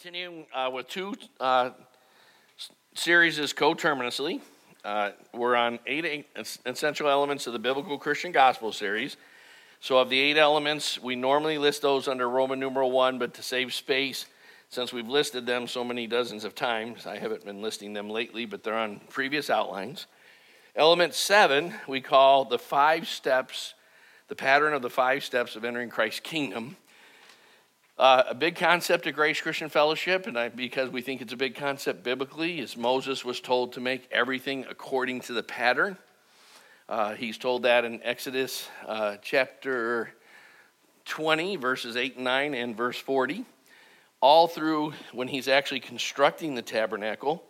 [0.00, 1.68] continuing uh, with two uh,
[2.94, 4.40] series coterminously.
[4.82, 6.26] Uh, we're on eight
[6.64, 9.18] essential elements of the biblical Christian gospel series.
[9.80, 13.42] So, of the eight elements, we normally list those under Roman numeral one, but to
[13.42, 14.24] save space,
[14.70, 18.46] since we've listed them so many dozens of times, I haven't been listing them lately,
[18.46, 20.06] but they're on previous outlines.
[20.76, 23.74] Element seven, we call the five steps,
[24.28, 26.78] the pattern of the five steps of entering Christ's kingdom.
[28.00, 31.36] Uh, a big concept of Grace Christian Fellowship, and I, because we think it's a
[31.36, 35.98] big concept biblically, is Moses was told to make everything according to the pattern.
[36.88, 40.14] Uh, he's told that in Exodus uh, chapter
[41.04, 43.44] 20, verses 8 and 9, and verse 40.
[44.22, 47.44] All through when he's actually constructing the tabernacle,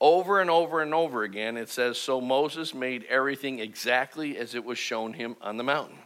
[0.00, 4.64] over and over and over again, it says, So Moses made everything exactly as it
[4.64, 5.98] was shown him on the mountain.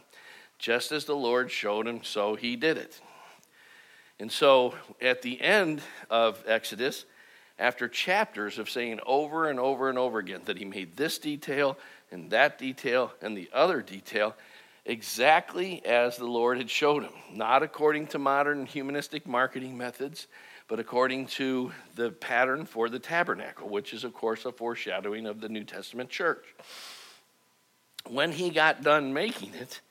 [0.57, 2.99] Just as the Lord showed him, so he did it.
[4.19, 7.05] And so at the end of Exodus,
[7.59, 11.77] after chapters of saying over and over and over again that he made this detail
[12.11, 14.35] and that detail and the other detail
[14.85, 20.27] exactly as the Lord had showed him, not according to modern humanistic marketing methods,
[20.67, 25.41] but according to the pattern for the tabernacle, which is, of course, a foreshadowing of
[25.41, 26.43] the New Testament church.
[28.09, 29.81] When he got done making it,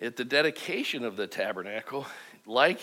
[0.00, 2.06] at the dedication of the tabernacle,
[2.46, 2.80] like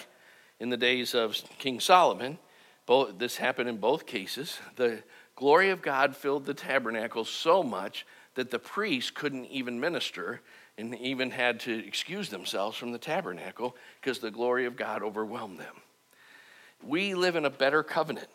[0.60, 2.38] in the days of King Solomon.
[2.86, 4.60] Both, this happened in both cases.
[4.76, 5.04] The
[5.36, 8.06] glory of God filled the tabernacle so much
[8.36, 10.42] that the priests couldn't even minister
[10.78, 15.60] and even had to excuse themselves from the tabernacle because the glory of God overwhelmed
[15.60, 15.76] them.
[16.84, 18.28] We live in a better covenant.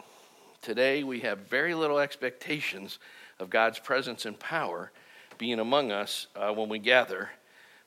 [0.60, 2.98] Today, we have very little expectations
[3.38, 4.90] of God's presence and power
[5.38, 7.30] being among us uh, when we gather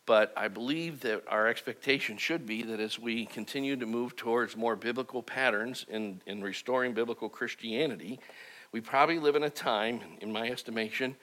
[0.05, 4.55] but I believe that our expectation should be that as we continue to move towards
[4.55, 8.19] more biblical patterns in, in restoring biblical Christianity,
[8.71, 11.15] we probably live in a time, in my estimation,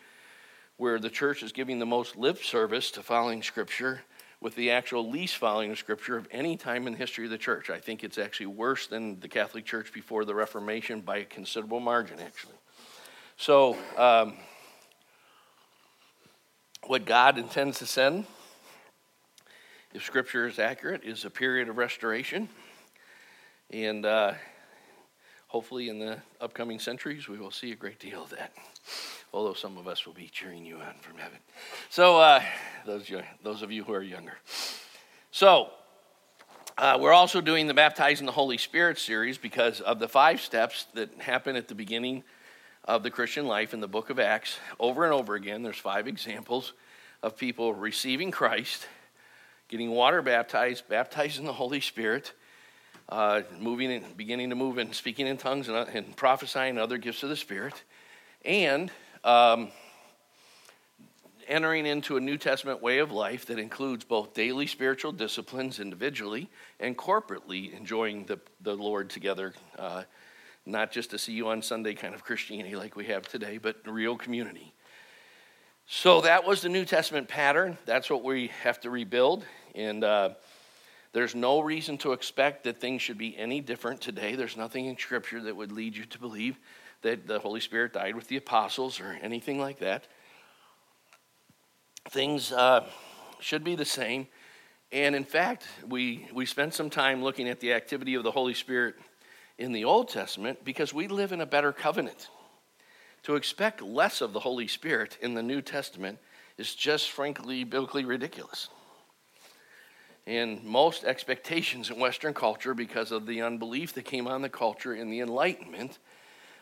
[0.78, 4.02] where the church is giving the most lip service to following Scripture
[4.40, 7.39] with the actual least following of Scripture of any time in the history of the
[7.39, 7.70] church.
[7.70, 11.78] I think it's actually worse than the Catholic Church before the Reformation by a considerable
[11.78, 12.57] margin, actually.
[13.36, 14.34] So, um,
[16.84, 18.27] what God intends to send
[19.95, 22.48] if Scripture is accurate, is a period of restoration.
[23.70, 24.35] And uh,
[25.48, 28.52] hopefully, in the upcoming centuries, we will see a great deal of that.
[29.35, 31.39] Although some of us will be cheering you on from heaven.
[31.91, 32.42] So, uh,
[32.86, 33.11] those,
[33.42, 34.39] those of you who are younger.
[35.31, 35.70] So,
[36.79, 40.86] uh, we're also doing the Baptizing the Holy Spirit series because of the five steps
[40.95, 42.25] that happen at the beginning
[42.85, 44.58] of the Christian life in the book of Acts.
[44.81, 46.73] Over and over again, there's five examples
[47.23, 48.86] of people receiving Christ
[49.72, 52.34] getting water baptized, baptized in the Holy Spirit,
[53.08, 56.98] uh, moving and beginning to move and speaking in tongues and, uh, and prophesying other
[56.98, 57.83] gifts of the Spirit,
[58.44, 58.90] and
[59.24, 59.68] um,
[61.48, 66.50] entering into a New Testament way of life that includes both daily spiritual disciplines individually
[66.78, 69.54] and corporately enjoying the, the Lord together.
[69.78, 70.02] Uh,
[70.66, 73.77] not just to see you on Sunday kind of Christianity like we have today, but
[73.86, 74.74] real community.
[75.86, 77.78] So that was the New Testament pattern.
[77.86, 79.46] That's what we have to rebuild.
[79.74, 80.30] And uh,
[81.12, 84.34] there's no reason to expect that things should be any different today.
[84.34, 86.58] There's nothing in Scripture that would lead you to believe
[87.02, 90.06] that the Holy Spirit died with the apostles or anything like that.
[92.10, 92.86] Things uh,
[93.40, 94.27] should be the same.
[94.90, 98.54] And in fact, we, we spent some time looking at the activity of the Holy
[98.54, 98.94] Spirit
[99.58, 102.28] in the Old Testament because we live in a better covenant.
[103.24, 106.18] To expect less of the Holy Spirit in the New Testament
[106.58, 108.68] is just frankly biblically ridiculous
[110.27, 114.94] and most expectations in Western culture because of the unbelief that came on the culture
[114.94, 115.98] in the Enlightenment,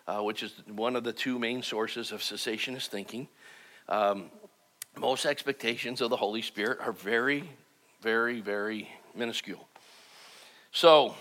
[0.07, 3.29] uh, which is one of the two main sources of cessationist thinking.
[3.89, 4.31] Um,
[4.99, 7.49] most expectations of the Holy Spirit are very,
[8.01, 9.69] very, very minuscule.
[10.73, 11.15] So,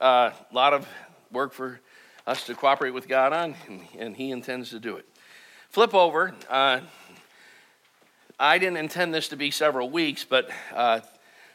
[0.00, 0.88] a uh, lot of
[1.30, 1.80] work for
[2.26, 5.06] us to cooperate with God on, and, and He intends to do it.
[5.70, 6.34] Flip over.
[6.48, 6.80] Uh,
[8.38, 11.00] I didn't intend this to be several weeks, but uh,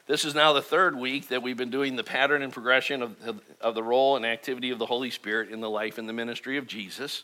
[0.07, 3.41] this is now the third week that we've been doing the pattern and progression of,
[3.61, 6.57] of, the role and activity of the Holy Spirit in the life and the ministry
[6.57, 7.23] of Jesus.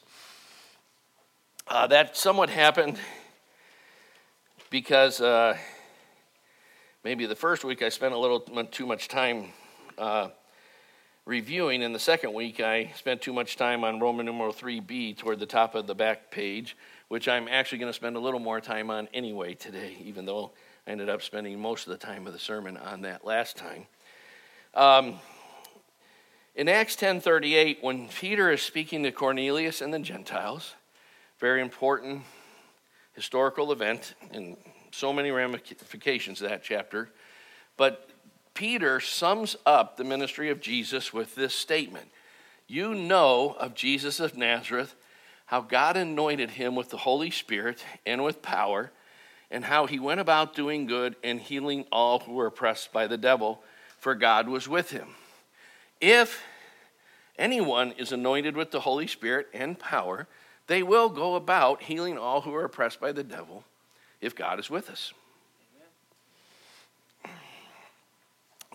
[1.68, 2.98] Uh, that somewhat happened
[4.70, 5.58] because uh,
[7.04, 9.48] maybe the first week I spent a little too much time
[9.98, 10.30] uh,
[11.26, 15.40] reviewing, and the second week I spent too much time on Roman numeral 3b toward
[15.40, 16.78] the top of the back page,
[17.08, 20.52] which I'm actually going to spend a little more time on anyway today, even though
[20.88, 23.88] I ended up spending most of the time of the sermon on that last time.
[24.74, 25.20] Um,
[26.56, 30.76] In Acts 10:38, when Peter is speaking to Cornelius and the Gentiles,
[31.40, 32.24] very important
[33.14, 34.56] historical event and
[34.92, 37.12] so many ramifications of that chapter,
[37.76, 38.10] but
[38.54, 42.10] Peter sums up the ministry of Jesus with this statement
[42.66, 44.96] You know of Jesus of Nazareth,
[45.48, 48.92] how God anointed him with the Holy Spirit and with power,
[49.50, 53.18] and how he went about doing good and healing all who were oppressed by the
[53.18, 53.62] devil,
[53.98, 55.10] for God was with him.
[56.02, 56.44] If
[57.38, 60.28] anyone is anointed with the Holy Spirit and power,
[60.68, 63.64] they will go about healing all who are oppressed by the devil
[64.20, 65.14] if God is with us.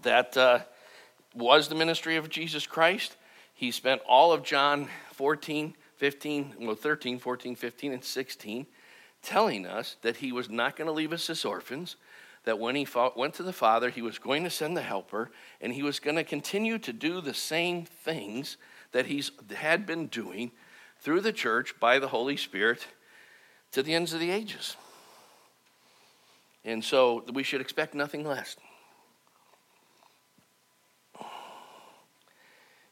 [0.02, 0.60] that uh,
[1.34, 3.16] was the ministry of Jesus Christ.
[3.54, 8.66] He spent all of John 14, 15, well, 13, 14, 15, and 16
[9.22, 11.96] telling us that he was not going to leave us as orphans,
[12.44, 15.30] that when he fought, went to the Father, he was going to send the Helper,
[15.60, 18.56] and he was going to continue to do the same things
[18.90, 19.22] that he
[19.54, 20.50] had been doing
[20.98, 22.86] through the church by the Holy Spirit
[23.70, 24.76] to the ends of the ages.
[26.64, 28.56] And so we should expect nothing less.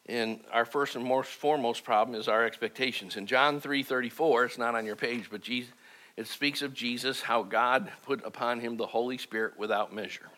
[0.06, 3.16] And our first and most foremost problem is our expectations.
[3.16, 5.72] In John 3:34, it's not on your page, but Jesus,
[6.16, 10.28] it speaks of Jesus, how God put upon him the Holy Spirit without measure.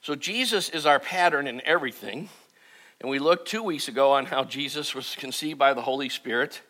[0.00, 2.28] So Jesus is our pattern in everything.
[3.00, 6.60] And we looked two weeks ago on how Jesus was conceived by the Holy Spirit.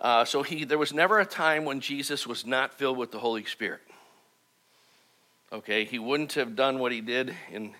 [0.00, 3.18] Uh, so he, there was never a time when Jesus was not filled with the
[3.18, 3.80] Holy Spirit.
[5.52, 7.74] Okay, he wouldn't have done what he did in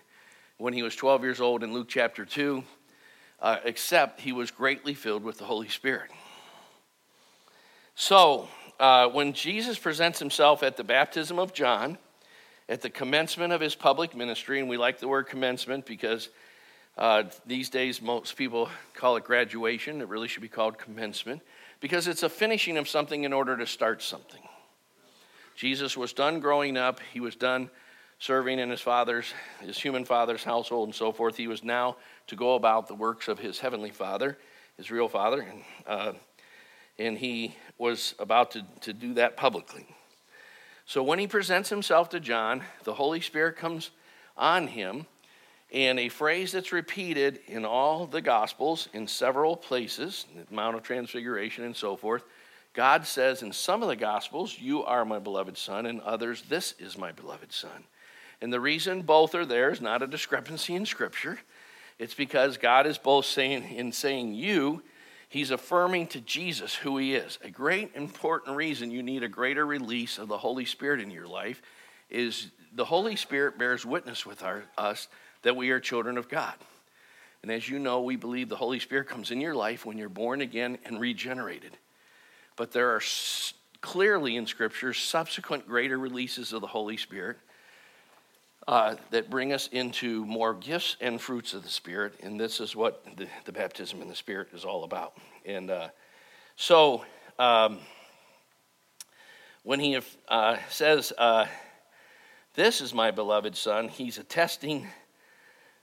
[0.57, 2.63] when he was 12 years old in Luke chapter 2,
[3.41, 6.11] uh, except he was greatly filled with the Holy Spirit.
[7.95, 8.47] So,
[8.81, 11.99] uh, when Jesus presents himself at the baptism of John,
[12.67, 16.29] at the commencement of his public ministry, and we like the word commencement because
[16.97, 20.01] uh, these days most people call it graduation.
[20.01, 21.43] It really should be called commencement
[21.79, 24.41] because it's a finishing of something in order to start something.
[25.55, 27.69] Jesus was done growing up, he was done
[28.17, 31.37] serving in his father's, his human father's household and so forth.
[31.37, 31.97] He was now
[32.27, 34.39] to go about the works of his heavenly father,
[34.77, 36.13] his real father, and, uh,
[37.07, 39.87] and he was about to, to do that publicly.
[40.85, 43.91] So when he presents himself to John, the Holy Spirit comes
[44.37, 45.05] on him,
[45.73, 50.83] and a phrase that's repeated in all the Gospels in several places, the Mount of
[50.83, 52.23] Transfiguration and so forth.
[52.73, 56.75] God says in some of the Gospels, You are my beloved Son, and others, This
[56.77, 57.85] is my beloved Son.
[58.41, 61.39] And the reason both are there is not a discrepancy in Scripture.
[61.99, 64.81] It's because God is both saying, in saying you,
[65.31, 67.39] He's affirming to Jesus who He is.
[67.41, 71.25] A great important reason you need a greater release of the Holy Spirit in your
[71.25, 71.61] life
[72.09, 75.07] is the Holy Spirit bears witness with our, us
[75.43, 76.55] that we are children of God.
[77.43, 80.09] And as you know, we believe the Holy Spirit comes in your life when you're
[80.09, 81.77] born again and regenerated.
[82.57, 83.01] But there are
[83.79, 87.37] clearly in Scripture subsequent greater releases of the Holy Spirit
[88.67, 92.13] uh, that bring us into more gifts and fruits of the Spirit.
[92.21, 95.13] And this is what the, the baptism in the Spirit is all about.
[95.45, 95.89] And uh,
[96.55, 97.03] so
[97.39, 97.79] um,
[99.63, 101.45] when he uh, says, uh,
[102.55, 104.87] This is my beloved Son, he's attesting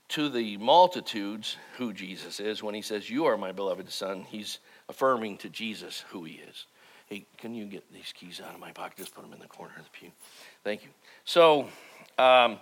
[0.09, 2.63] to the multitudes who Jesus is.
[2.63, 6.65] When he says, You are my beloved Son, he's affirming to Jesus who he is.
[7.07, 8.97] Hey, can you get these keys out of my pocket?
[8.97, 10.11] Just put them in the corner of the pew.
[10.63, 10.89] Thank you.
[11.25, 11.67] So,
[12.19, 12.59] um,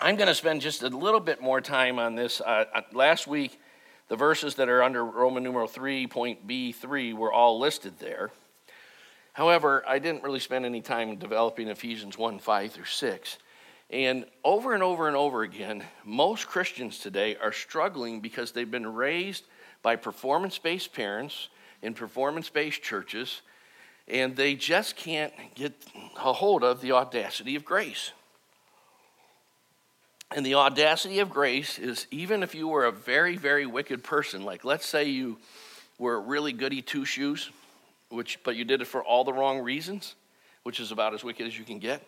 [0.00, 2.40] I'm going to spend just a little bit more time on this.
[2.40, 3.60] Uh, uh, last week,
[4.08, 8.32] the verses that are under Roman numeral 3.b3 were all listed there.
[9.32, 13.38] However, I didn't really spend any time developing Ephesians 1 5 through 6.
[13.90, 18.92] And over and over and over again, most Christians today are struggling because they've been
[18.92, 19.44] raised
[19.82, 21.48] by performance based parents
[21.80, 23.42] in performance based churches
[24.08, 25.72] and they just can't get
[26.16, 28.12] a hold of the audacity of grace.
[30.34, 34.44] And the audacity of grace is even if you were a very, very wicked person,
[34.44, 35.38] like let's say you
[35.98, 37.50] were really goody two shoes,
[38.08, 40.16] which but you did it for all the wrong reasons,
[40.64, 42.02] which is about as wicked as you can get.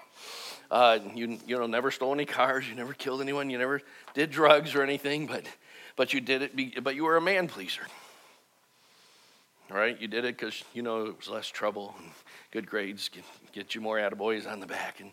[0.70, 3.80] Uh, you you know never stole any cars, you never killed anyone, you never
[4.14, 5.44] did drugs or anything, but
[5.94, 6.56] but you did it.
[6.56, 7.82] Be, but you were a man pleaser
[9.70, 10.00] right?
[10.00, 12.11] You did it because you know it was less trouble and
[12.50, 15.12] good grades get, get you more attaboys on the back and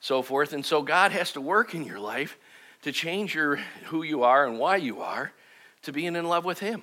[0.00, 0.52] so forth.
[0.52, 2.38] And so God has to work in your life
[2.82, 5.32] to change your who you are and why you are
[5.82, 6.82] to being in love with Him.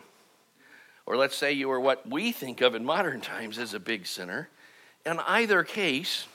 [1.05, 4.07] Or let's say you are what we think of in modern times as a big
[4.07, 4.49] sinner.
[5.05, 6.27] In either case,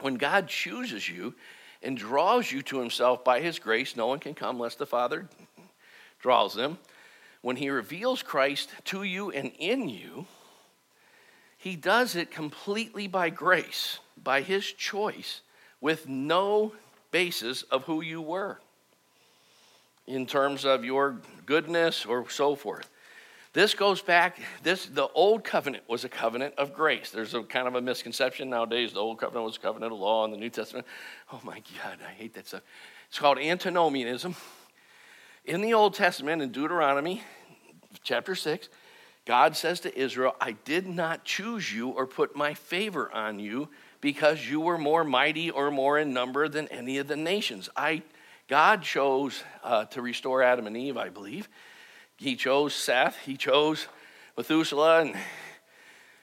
[0.00, 1.34] when God chooses you
[1.82, 3.96] and draws you to himself by his grace.
[3.96, 5.28] No one can come unless the Father
[6.20, 6.78] draws them.
[7.42, 10.26] When he reveals Christ to you and in you,
[11.58, 15.42] he does it completely by grace, by his choice,
[15.80, 16.72] with no
[17.10, 18.58] basis of who you were
[20.06, 22.88] in terms of your goodness or so forth.
[23.52, 27.10] This goes back, this the old covenant was a covenant of grace.
[27.10, 28.94] There's a kind of a misconception nowadays.
[28.94, 30.86] The old covenant was a covenant of law, and the New Testament,
[31.32, 32.62] oh my God, I hate that stuff.
[33.08, 34.34] It's called antinomianism.
[35.44, 37.22] In the Old Testament, in Deuteronomy
[38.04, 38.68] chapter 6,
[39.24, 43.68] God says to Israel, I did not choose you or put my favor on you
[44.00, 47.68] because you were more mighty or more in number than any of the nations.
[47.76, 48.02] I,
[48.48, 51.48] God chose uh, to restore Adam and Eve, I believe
[52.22, 53.88] he chose Seth, he chose
[54.36, 55.16] Methuselah and,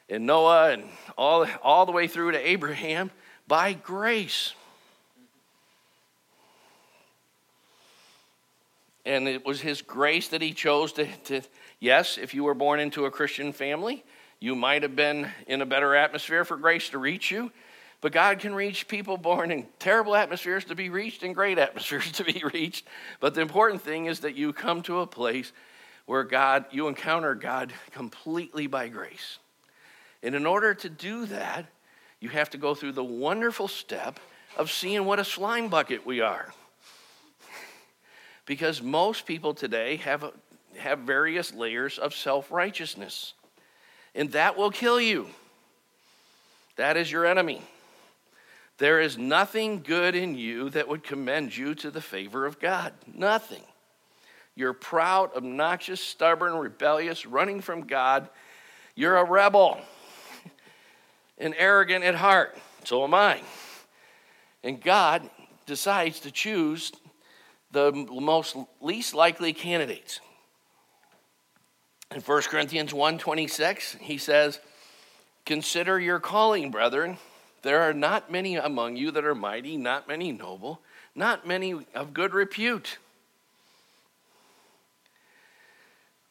[0.09, 0.83] and Noah and
[1.17, 3.11] all, all the way through to Abraham
[3.47, 4.53] by grace.
[9.05, 11.41] And it was his grace that he chose to, to,
[11.79, 14.03] yes, if you were born into a Christian family,
[14.39, 17.51] you might have been in a better atmosphere for grace to reach you.
[18.01, 22.11] But God can reach people born in terrible atmospheres to be reached and great atmospheres
[22.13, 22.87] to be reached.
[23.19, 25.51] But the important thing is that you come to a place
[26.05, 29.39] where God, you encounter God completely by grace.
[30.23, 31.65] And in order to do that,
[32.19, 34.19] you have to go through the wonderful step
[34.57, 36.53] of seeing what a slime bucket we are.
[38.49, 40.33] Because most people today have,
[40.75, 43.35] have various layers of self righteousness,
[44.15, 45.27] and that will kill you.
[46.75, 47.61] That is your enemy.
[48.79, 52.93] There is nothing good in you that would commend you to the favor of God.
[53.13, 53.61] Nothing.
[54.55, 58.29] You're proud, obnoxious, stubborn, rebellious, running from God.
[58.95, 59.79] You're a rebel
[61.37, 62.57] and arrogant at heart.
[62.83, 63.41] So am I.
[64.63, 65.29] And God
[65.67, 66.91] decides to choose
[67.71, 70.19] the most least likely candidates.
[72.11, 74.59] In 1 Corinthians 1:26, he says,
[75.45, 77.19] "Consider your calling, brethren.
[77.61, 80.81] There are not many among you that are mighty, not many noble,
[81.13, 82.97] not many of good repute."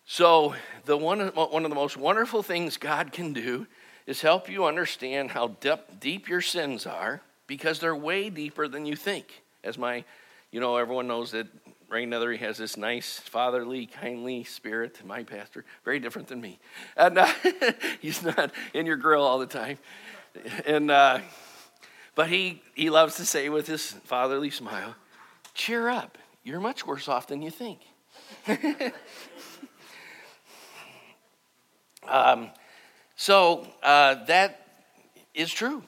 [0.05, 3.67] So, the one, one of the most wonderful things God can do
[4.07, 8.87] is help you understand how deep, deep your sins are because they're way deeper than
[8.87, 9.43] you think.
[9.63, 10.05] As my,
[10.51, 11.47] you know, everyone knows that
[11.89, 16.59] Ray Nethery has this nice, fatherly, kindly spirit, my pastor, very different than me.
[16.97, 17.29] And uh,
[18.01, 19.79] he's not in your grill all the time.
[20.67, 21.21] And, uh,
[22.15, 24.95] but he, he loves to say with his fatherly smile,
[25.55, 26.19] cheer up.
[26.45, 27.81] You're much worse off than you think.
[32.09, 32.51] Um,
[33.17, 34.67] so uh, that
[35.35, 35.83] is true.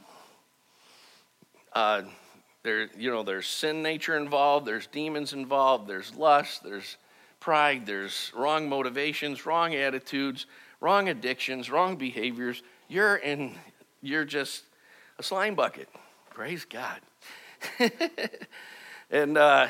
[2.63, 4.67] There, you know, there's sin nature involved.
[4.67, 5.89] There's demons involved.
[5.89, 6.63] There's lust.
[6.63, 6.99] There's
[7.39, 7.87] pride.
[7.87, 10.47] There's wrong motivations, wrong attitudes,
[10.81, 12.63] wrong addictions, wrong behaviors.
[12.89, 13.55] You're in.
[14.03, 14.65] You're just
[15.19, 15.89] a slime bucket.
[16.31, 17.01] Praise God.
[19.11, 19.69] and uh,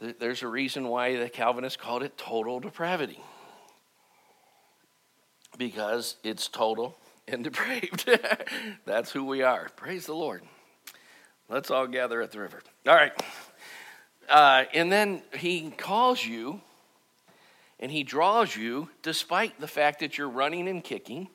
[0.00, 3.20] th- there's a reason why the Calvinists called it total depravity
[5.58, 6.96] because it's total
[7.28, 8.08] and depraved.
[8.86, 9.68] That's who we are.
[9.76, 10.42] Praise the Lord.
[11.50, 12.62] Let's all gather at the river.
[12.86, 13.12] All right.
[14.28, 16.60] Uh, and then he calls you
[17.80, 21.28] and he draws you despite the fact that you're running and kicking,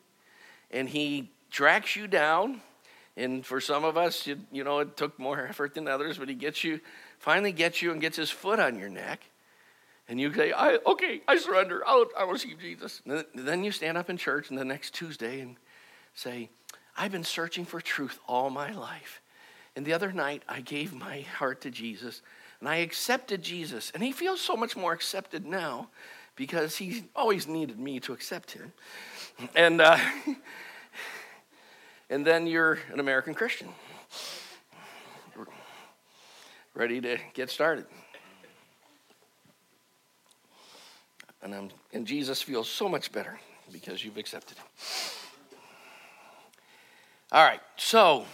[0.72, 2.62] and he tracks you down.
[3.18, 6.30] And for some of us, you, you know, it took more effort than others, but
[6.30, 6.80] he gets you,
[7.20, 9.22] finally gets you and gets his foot on your neck
[10.08, 11.82] and you say, I, okay, I surrender.
[11.86, 13.02] I'll, I'll receive Jesus.
[13.06, 15.56] And then you stand up in church and the next Tuesday and
[16.14, 16.50] say,
[16.96, 19.22] I've been searching for truth all my life.
[19.76, 22.22] And the other night, I gave my heart to Jesus
[22.60, 23.92] and I accepted Jesus.
[23.94, 25.90] And he feels so much more accepted now
[26.36, 28.74] because he always needed me to accept him.
[29.56, 29.98] And, uh,
[32.10, 33.70] and then you're an American Christian,
[36.74, 37.86] ready to get started.
[41.42, 43.40] And, I'm, and Jesus feels so much better
[43.72, 44.66] because you've accepted him.
[47.32, 48.26] All right, so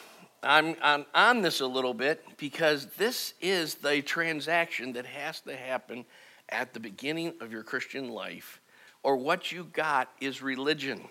[0.43, 5.55] I'm, I'm on this a little bit because this is the transaction that has to
[5.55, 6.05] happen
[6.49, 8.59] at the beginning of your Christian life,
[9.03, 11.01] or what you got is religion.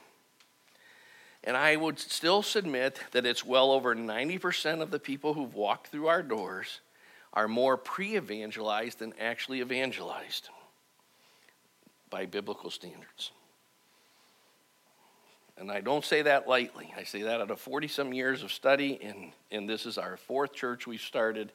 [1.44, 5.86] And I would still submit that it's well over 90% of the people who've walked
[5.86, 6.80] through our doors
[7.32, 10.50] are more pre evangelized than actually evangelized
[12.10, 13.30] by biblical standards.
[15.60, 16.92] And I don't say that lightly.
[16.96, 20.16] I say that out of 40 some years of study, and, and this is our
[20.16, 21.52] fourth church we've started.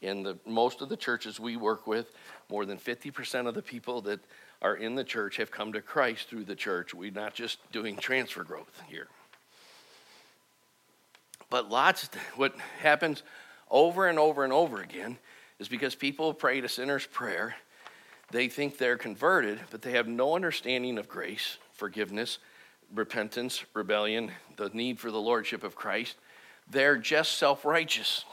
[0.00, 2.10] In the, most of the churches we work with,
[2.48, 4.20] more than 50% of the people that
[4.62, 6.94] are in the church have come to Christ through the church.
[6.94, 9.06] We're not just doing transfer growth here.
[11.50, 13.22] But lots, what happens
[13.70, 15.18] over and over and over again
[15.58, 17.54] is because people pray a sinner's prayer,
[18.30, 22.38] they think they're converted, but they have no understanding of grace, forgiveness,
[22.94, 26.16] repentance, rebellion, the need for the lordship of Christ.
[26.70, 28.24] They're just self righteous.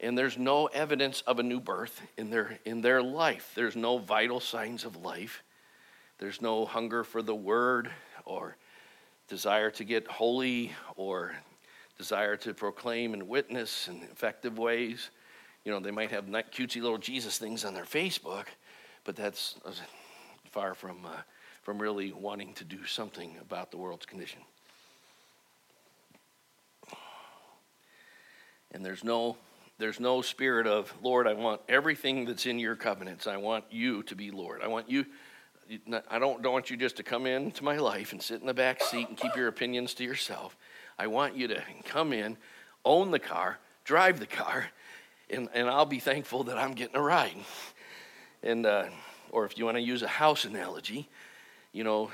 [0.00, 3.52] And there's no evidence of a new birth in their, in their life.
[3.54, 5.44] There's no vital signs of life.
[6.18, 7.90] There's no hunger for the word
[8.24, 8.56] or
[9.28, 11.36] desire to get holy or
[11.96, 15.10] desire to proclaim and witness in effective ways.
[15.64, 18.46] You know, they might have cutesy little Jesus things on their Facebook,
[19.04, 19.54] but that's
[20.50, 21.20] far from, uh,
[21.62, 24.40] from really wanting to do something about the world's condition.
[28.72, 29.36] And there's no
[29.78, 34.02] there's no spirit of lord i want everything that's in your covenants i want you
[34.04, 35.04] to be lord i want you
[36.08, 38.54] i don't, don't want you just to come into my life and sit in the
[38.54, 40.56] back seat and keep your opinions to yourself
[40.98, 42.36] I want you to come in,
[42.84, 44.68] own the car, drive the car,
[45.30, 47.34] and, and I'll be thankful that I'm getting a ride.
[48.42, 48.84] And, uh,
[49.30, 51.08] or if you want to use a house analogy,
[51.72, 52.10] you know,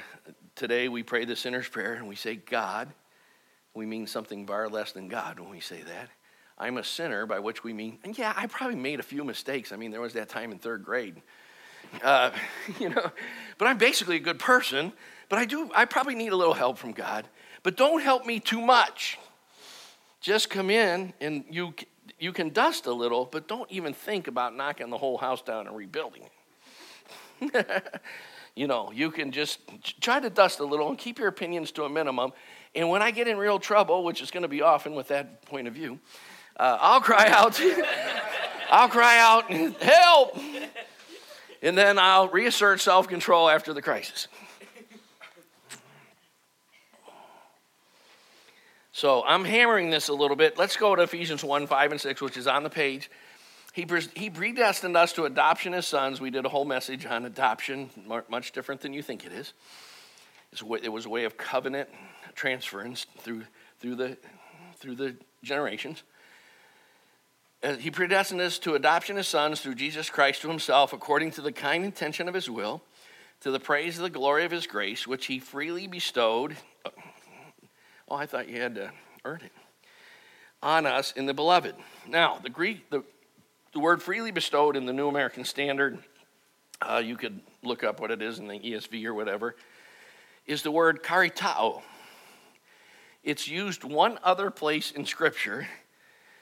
[0.55, 2.89] today we pray the sinner's prayer and we say, God,
[3.75, 6.09] we mean something far less than God when we say that.
[6.57, 9.71] I'm a sinner, by which we mean, yeah, I probably made a few mistakes.
[9.71, 11.23] I mean, there was that time in third grade,
[12.03, 12.31] uh,
[12.81, 13.13] you know,
[13.59, 14.93] but I'm basically a good person.
[15.29, 17.29] But I do, I probably need a little help from God
[17.63, 19.19] but don't help me too much.
[20.21, 21.75] Just come in and you,
[22.19, 25.67] you can dust a little, but don't even think about knocking the whole house down
[25.67, 26.23] and rebuilding
[27.43, 28.01] it.
[28.59, 29.61] you know, you can just
[30.01, 32.33] try to dust a little and keep your opinions to a minimum.
[32.75, 35.43] And when I get in real trouble, which is going to be often with that
[35.47, 36.01] point of view,
[36.59, 37.61] uh, I'll cry out.
[38.71, 39.51] I'll cry out,
[39.81, 40.37] help!
[41.63, 44.27] And then I'll reassert self control after the crisis.
[48.91, 50.59] So I'm hammering this a little bit.
[50.59, 53.09] Let's go to Ephesians 1 5 and 6, which is on the page.
[53.79, 53.87] He,
[54.17, 56.21] he predestined us to adoption as sons.
[56.21, 57.91] We did a whole message on adoption,
[58.29, 59.53] much different than you think it is.
[60.53, 61.89] It was a way of covenant
[62.35, 63.45] transference through,
[63.79, 64.19] through, the,
[64.79, 65.15] through the
[65.45, 66.03] generations.
[67.63, 71.41] Uh, he predestined us to adoption as sons through Jesus Christ to himself, according to
[71.41, 72.83] the kind intention of his will,
[73.43, 76.57] to the praise of the glory of his grace, which he freely bestowed
[78.11, 78.91] Oh, I thought you had to
[79.25, 79.53] earn it.
[80.63, 81.77] On us in the beloved.
[82.09, 83.05] Now, the Greek, the,
[83.73, 85.99] the word freely bestowed in the New American Standard,
[86.81, 89.57] uh, you could look up what it is in the ESV or whatever,
[90.47, 91.83] is the word karitao.
[93.23, 95.69] It's used one other place in Scripture,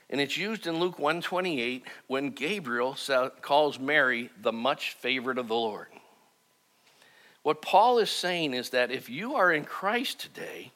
[0.09, 2.97] and it's used in Luke 128 when Gabriel
[3.41, 5.89] calls Mary the much favored of the Lord.
[7.43, 10.73] What Paul is saying is that if you are in Christ today,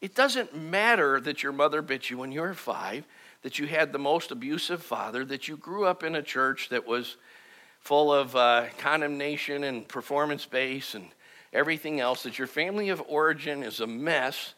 [0.00, 3.04] it doesn't matter that your mother bit you when you were five,
[3.42, 6.86] that you had the most abusive father, that you grew up in a church that
[6.86, 7.16] was
[7.80, 11.06] full of uh, condemnation and performance based and
[11.52, 14.54] everything else, that your family of origin is a mess,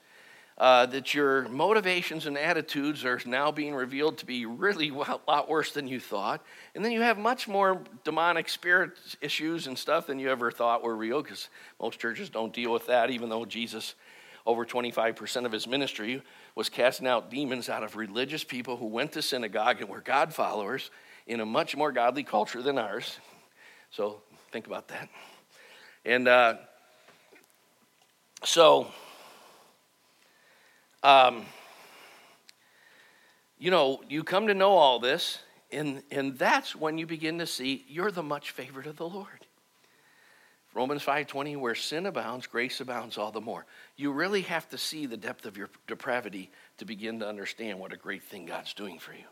[0.58, 5.48] uh, that your motivations and attitudes are now being revealed to be really a lot
[5.48, 6.44] worse than you thought.
[6.74, 10.82] And then you have much more demonic spirit issues and stuff than you ever thought
[10.82, 11.48] were real, because
[11.80, 13.94] most churches don't deal with that, even though Jesus
[14.46, 16.22] over 25% of his ministry
[16.54, 20.34] was casting out demons out of religious people who went to synagogue and were God
[20.34, 20.90] followers
[21.26, 23.18] in a much more godly culture than ours.
[23.90, 25.08] So think about that.
[26.04, 26.54] And uh,
[28.44, 28.88] so,
[31.02, 31.44] um,
[33.58, 35.38] you know, you come to know all this,
[35.70, 39.46] and, and that's when you begin to see you're the much favored of the Lord.
[40.72, 43.66] Romans 5:20 where sin abounds grace abounds all the more.
[43.96, 47.92] You really have to see the depth of your depravity to begin to understand what
[47.92, 49.26] a great thing God's doing for you.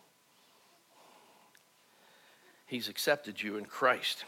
[2.67, 4.25] He's accepted you in Christ.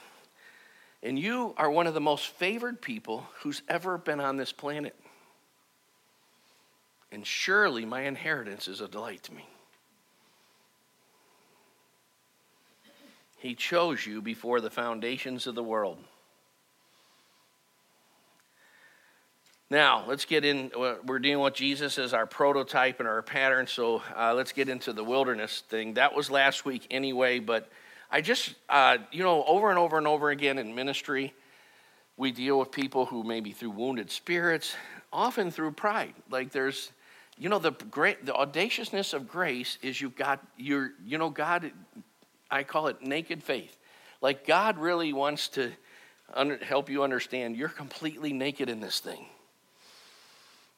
[1.02, 4.94] And you are one of the most favored people who's ever been on this planet.
[7.10, 9.46] And surely my inheritance is a delight to me.
[13.38, 15.98] He chose you before the foundations of the world.
[19.72, 20.72] Now, let's get in.
[20.76, 24.92] We're dealing with Jesus as our prototype and our pattern, so uh, let's get into
[24.92, 25.94] the wilderness thing.
[25.94, 27.70] That was last week anyway, but
[28.10, 31.32] I just, uh, you know, over and over and over again in ministry,
[32.20, 34.74] We deal with people who maybe through wounded spirits,
[35.10, 36.12] often through pride.
[36.28, 36.92] Like there's,
[37.38, 41.72] you know, the great, the audaciousness of grace is you've got your, you know, God.
[42.50, 43.74] I call it naked faith.
[44.20, 45.72] Like God really wants to
[46.34, 49.24] under, help you understand you're completely naked in this thing.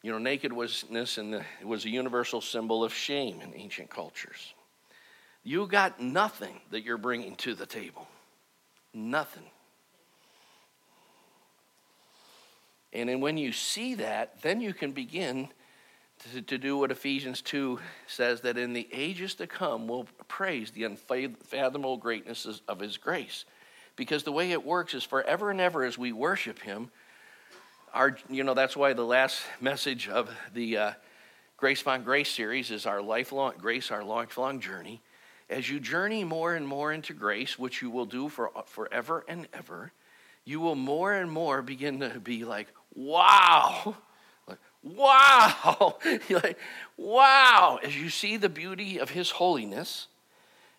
[0.02, 4.54] You know, nakedness and was a universal symbol of shame in ancient cultures.
[5.44, 8.08] You got nothing that you're bringing to the table.
[8.92, 9.44] Nothing.
[12.92, 15.48] And then when you see that, then you can begin
[16.34, 20.70] to, to, do what Ephesians 2 says that in the ages to come we'll praise
[20.70, 23.44] the unfathomable greatness of his grace.
[23.96, 26.90] Because the way it works is forever and ever as we worship him,
[27.92, 30.92] our, you know, that's why the last message of the uh,
[31.56, 35.00] Grace Upon Grace series is our lifelong grace, our lifelong journey.
[35.50, 39.46] As you journey more and more into grace, which you will do for forever and
[39.52, 39.92] ever,
[40.44, 43.96] you will more and more begin to be like, wow,
[44.48, 45.98] like, wow,
[46.30, 46.58] like,
[46.96, 50.08] wow, as you see the beauty of His holiness,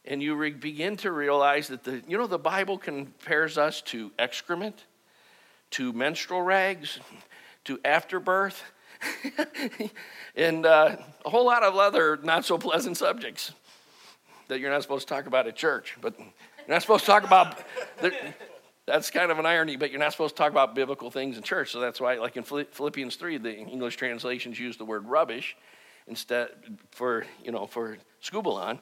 [0.05, 4.11] and you re- begin to realize that the, you know, the Bible compares us to
[4.17, 4.83] excrement
[5.73, 6.99] to menstrual rags,
[7.65, 8.63] to afterbirth,
[10.35, 13.51] and uh, a whole lot of other not so pleasant subjects
[14.47, 15.97] that you're not supposed to talk about at church.
[16.01, 16.27] But you're
[16.67, 17.57] not supposed to talk about.
[18.85, 21.43] That's kind of an irony, but you're not supposed to talk about biblical things in
[21.43, 21.71] church.
[21.71, 25.55] So that's why, like in Philippians 3, the English translations use the word rubbish
[26.05, 26.49] instead
[26.91, 28.79] for, you know, for skubalon,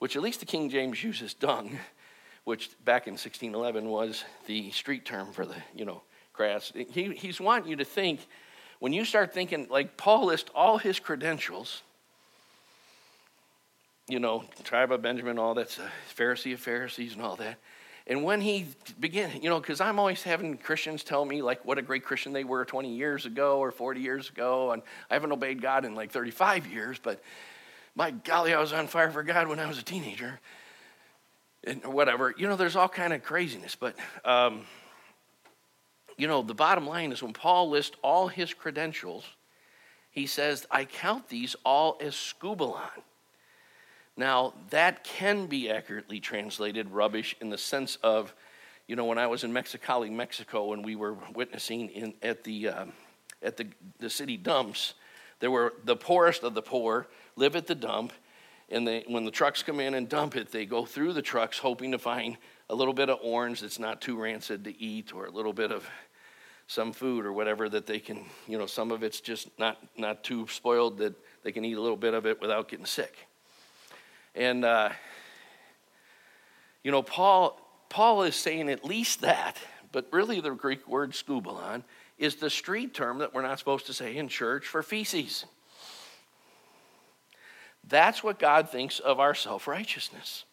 [0.00, 1.78] which at least the King James uses dung,
[2.42, 6.02] which back in 1611 was the street term for the, you know,
[6.74, 8.20] He, he's wanting you to think,
[8.78, 11.82] when you start thinking, like Paul lists all his credentials,
[14.08, 17.58] you know, tribe of Benjamin, all that's a Pharisee of Pharisees and all that.
[18.06, 18.66] And when he
[19.00, 22.32] began, you know, because I'm always having Christians tell me like what a great Christian
[22.32, 25.94] they were 20 years ago or 40 years ago, and I haven't obeyed God in
[25.96, 27.20] like 35 years, but
[27.96, 30.38] my golly, I was on fire for God when I was a teenager,
[31.64, 32.32] and whatever.
[32.36, 34.66] You know, there's all kind of craziness, but um,
[36.16, 39.24] you know, the bottom line is when Paul lists all his credentials,
[40.10, 43.02] he says, I count these all as skubalon.
[44.16, 48.34] Now, that can be accurately translated rubbish in the sense of,
[48.86, 52.68] you know, when I was in Mexicali, Mexico, and we were witnessing in, at, the,
[52.68, 52.84] uh,
[53.42, 53.66] at the,
[53.98, 54.94] the city dumps,
[55.40, 58.14] there were the poorest of the poor live at the dump,
[58.70, 61.58] and they, when the trucks come in and dump it, they go through the trucks
[61.58, 62.38] hoping to find
[62.70, 65.70] a little bit of orange that's not too rancid to eat or a little bit
[65.70, 65.86] of
[66.66, 70.24] some food or whatever that they can, you know, some of it's just not, not
[70.24, 73.28] too spoiled that they can eat a little bit of it without getting sick.
[74.34, 74.90] And, uh,
[76.82, 79.58] you know, Paul, Paul is saying at least that,
[79.92, 81.84] but really the Greek word skubalon
[82.18, 85.44] is the street term that we're not supposed to say in church for feces.
[87.88, 90.44] That's what God thinks of our self righteousness.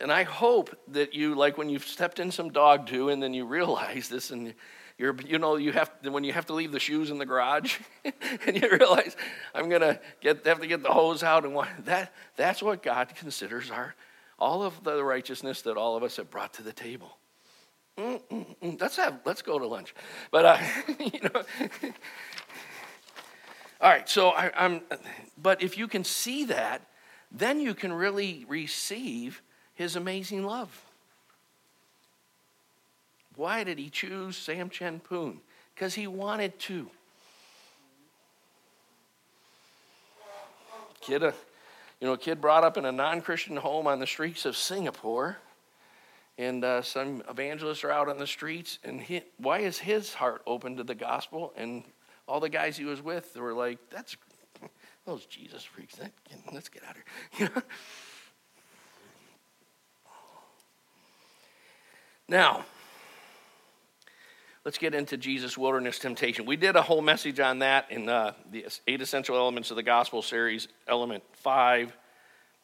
[0.00, 3.32] And I hope that you, like when you've stepped in some dog do, and then
[3.32, 4.54] you realize this, and
[4.98, 7.78] you're, you know, you have when you have to leave the shoes in the garage,
[8.46, 9.16] and you realize
[9.54, 13.14] I'm gonna get have to get the hose out, and what, that that's what God
[13.16, 13.94] considers our
[14.38, 17.16] all of the righteousness that all of us have brought to the table.
[17.98, 18.78] Mm-mm-mm.
[18.78, 19.94] Let's have let's go to lunch,
[20.30, 20.58] but uh,
[20.98, 21.42] you know.
[23.80, 24.82] all right, so I, I'm,
[25.40, 26.82] but if you can see that,
[27.32, 29.42] then you can really receive
[29.76, 30.82] his amazing love.
[33.36, 35.40] Why did he choose Sam Chen Poon?
[35.74, 36.90] Because he wanted to.
[41.02, 41.32] Kid, uh,
[42.00, 45.36] you know, a kid brought up in a non-Christian home on the streets of Singapore,
[46.38, 48.78] and uh, some evangelists are out on the streets.
[48.82, 51.52] And he, why is his heart open to the gospel?
[51.56, 51.84] And
[52.26, 54.16] all the guys he was with were like, "That's
[55.06, 55.96] those Jesus freaks.
[55.96, 56.12] That,
[56.52, 57.02] let's get out of
[57.38, 57.62] here." You know.
[62.28, 62.64] Now,
[64.64, 66.44] let's get into Jesus' wilderness temptation.
[66.44, 69.84] We did a whole message on that in uh, the eight essential elements of the
[69.84, 71.96] gospel series, element five,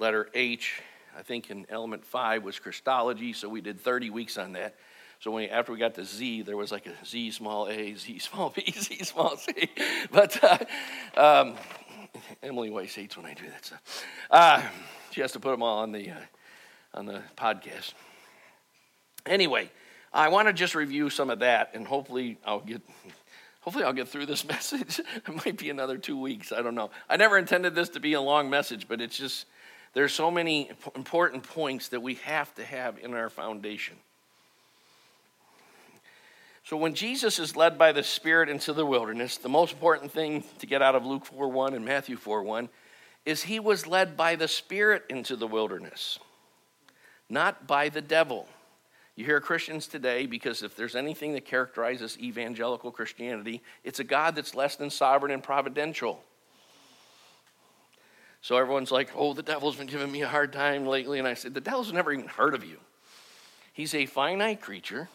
[0.01, 0.83] letter H.
[1.17, 4.75] I think in element five was Christology, so we did 30 weeks on that.
[5.21, 8.19] So when, after we got to Z, there was like a Z small a, Z
[8.19, 9.71] small b, Z small c.
[10.11, 10.59] But uh,
[11.17, 11.55] um,
[12.43, 14.05] Emily Weiss hates when I do that stuff.
[14.29, 14.63] Uh,
[15.13, 16.17] she has to put them all on the, uh,
[16.95, 17.93] on the podcast.
[19.27, 19.71] Anyway,
[20.13, 22.83] I want to just review some of that, and hopefully I'll get.
[23.63, 24.99] Hopefully, I'll get through this message.
[24.99, 26.53] it might be another two weeks.
[26.53, 26.91] I don't know.
[27.09, 29.47] I never intended this to be a long message, but it's just,
[29.95, 33.95] there's so many important points that we have to have in our foundation.
[36.65, 40.45] So when Jesus is led by the Spirit into the wilderness, the most important thing
[40.61, 42.69] to get out of Luke 4:1 and Matthew 4:1
[43.25, 46.19] is he was led by the Spirit into the wilderness,
[47.29, 48.49] not by the devil.
[49.15, 54.35] You hear Christians today because if there's anything that characterizes evangelical Christianity, it's a God
[54.35, 56.23] that's less than sovereign and providential.
[58.41, 61.19] So everyone's like, oh, the devil's been giving me a hard time lately.
[61.19, 62.79] And I said, the devil's never even heard of you.
[63.73, 65.09] He's a finite creature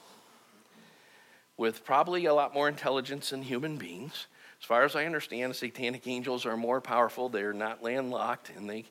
[1.58, 4.28] with probably a lot more intelligence than human beings.
[4.62, 7.30] As far as I understand, satanic angels are more powerful.
[7.30, 8.86] They're not landlocked and they,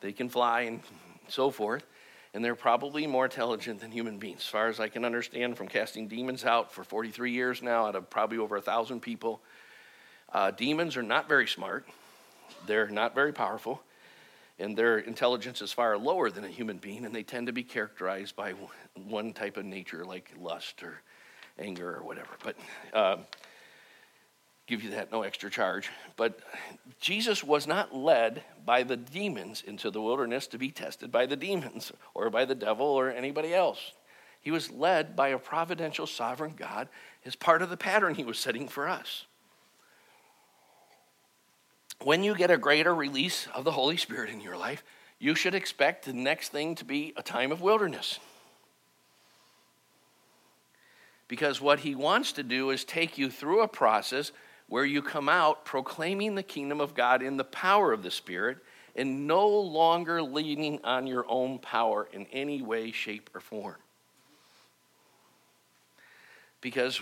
[0.00, 0.80] they can fly and
[1.28, 1.84] so forth.
[2.32, 4.40] And they're probably more intelligent than human beings.
[4.40, 7.96] As far as I can understand from casting demons out for 43 years now, out
[7.96, 9.40] of probably over a thousand people,
[10.32, 11.86] uh, demons are not very smart.
[12.66, 13.82] They're not very powerful,
[14.58, 17.62] and their intelligence is far lower than a human being, and they tend to be
[17.62, 18.54] characterized by
[18.94, 21.00] one type of nature, like lust or
[21.58, 22.30] anger or whatever.
[22.44, 22.56] But
[22.92, 23.16] uh,
[24.70, 25.90] give you that no extra charge.
[26.16, 26.40] But
[27.00, 31.36] Jesus was not led by the demons into the wilderness to be tested by the
[31.36, 33.92] demons or by the devil or anybody else.
[34.40, 36.88] He was led by a providential sovereign God
[37.26, 39.26] as part of the pattern he was setting for us
[42.02, 44.82] when you get a greater release of the Holy Spirit in your life,
[45.18, 48.18] you should expect the next thing to be a time of wilderness.
[51.28, 54.32] Because what he wants to do is take you through a process
[54.70, 58.58] where you come out proclaiming the kingdom of God in the power of the Spirit
[58.94, 63.76] and no longer leaning on your own power in any way, shape, or form.
[66.60, 67.00] Because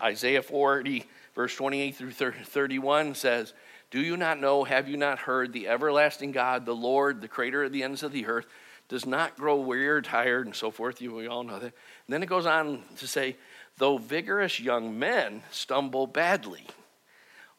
[0.00, 3.54] Isaiah 40, verse 28 through 31 says,
[3.90, 7.64] do you not know, have you not heard, the everlasting God, the Lord, the creator
[7.64, 8.46] of the ends of the earth,
[8.88, 11.00] does not grow weary or tired, and so forth.
[11.00, 11.64] You, we all know that.
[11.64, 11.72] And
[12.08, 13.36] then it goes on to say,
[13.78, 16.66] though vigorous young men stumble badly.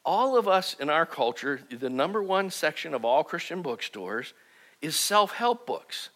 [0.04, 4.34] All of us in our culture, the number one section of all Christian bookstores
[4.82, 6.10] is self help books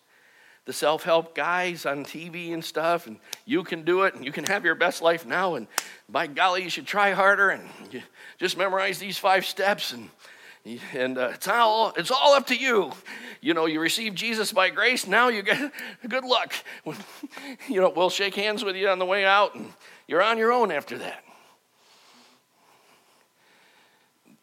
[0.66, 4.32] the self help guys on TV and stuff, and you can do it, and you
[4.32, 5.68] can have your best life now, and
[6.08, 7.68] by golly, you should try harder, and
[8.38, 10.10] just memorize these five steps, and
[10.94, 12.92] and uh, it's all it's all up to you.
[13.42, 15.08] You know, you receive Jesus by grace.
[15.08, 15.72] Now you get
[16.08, 16.54] good luck.
[17.68, 19.74] You know, we'll shake hands with you on the way out, and
[20.12, 21.24] you're on your own after that.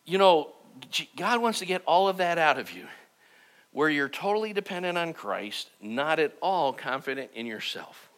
[0.07, 0.55] You know,
[1.15, 2.87] God wants to get all of that out of you
[3.73, 8.09] where you're totally dependent on Christ, not at all confident in yourself.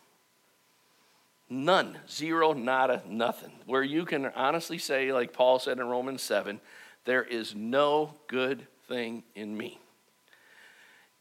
[1.48, 3.50] None, zero, nada, nothing.
[3.66, 6.60] Where you can honestly say, like Paul said in Romans 7,
[7.04, 9.80] there is no good thing in me.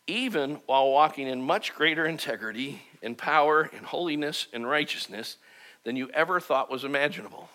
[0.06, 5.38] Even while walking in much greater integrity and power and holiness and righteousness
[5.84, 7.50] than you ever thought was imaginable,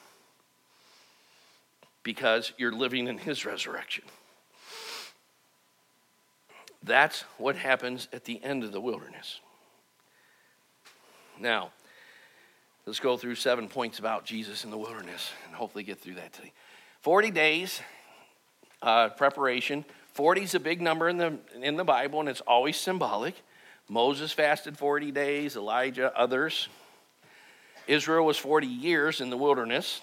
[2.02, 4.04] because you're living in his resurrection.
[6.82, 9.40] That's what happens at the end of the wilderness.
[11.40, 11.70] Now,
[12.86, 16.32] let's go through seven points about Jesus in the wilderness and hopefully get through that
[16.32, 16.52] today.
[17.00, 17.80] 40 days
[18.82, 19.84] uh, preparation.
[20.12, 23.34] 40 is a big number in the, in the Bible and it's always symbolic.
[23.88, 26.68] Moses fasted 40 days, Elijah, others.
[27.86, 30.00] Israel was 40 years in the wilderness.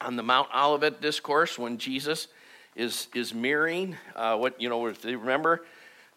[0.00, 2.28] On the Mount Olivet discourse, when Jesus
[2.74, 5.64] is, is mirroring uh, what, you know, if they remember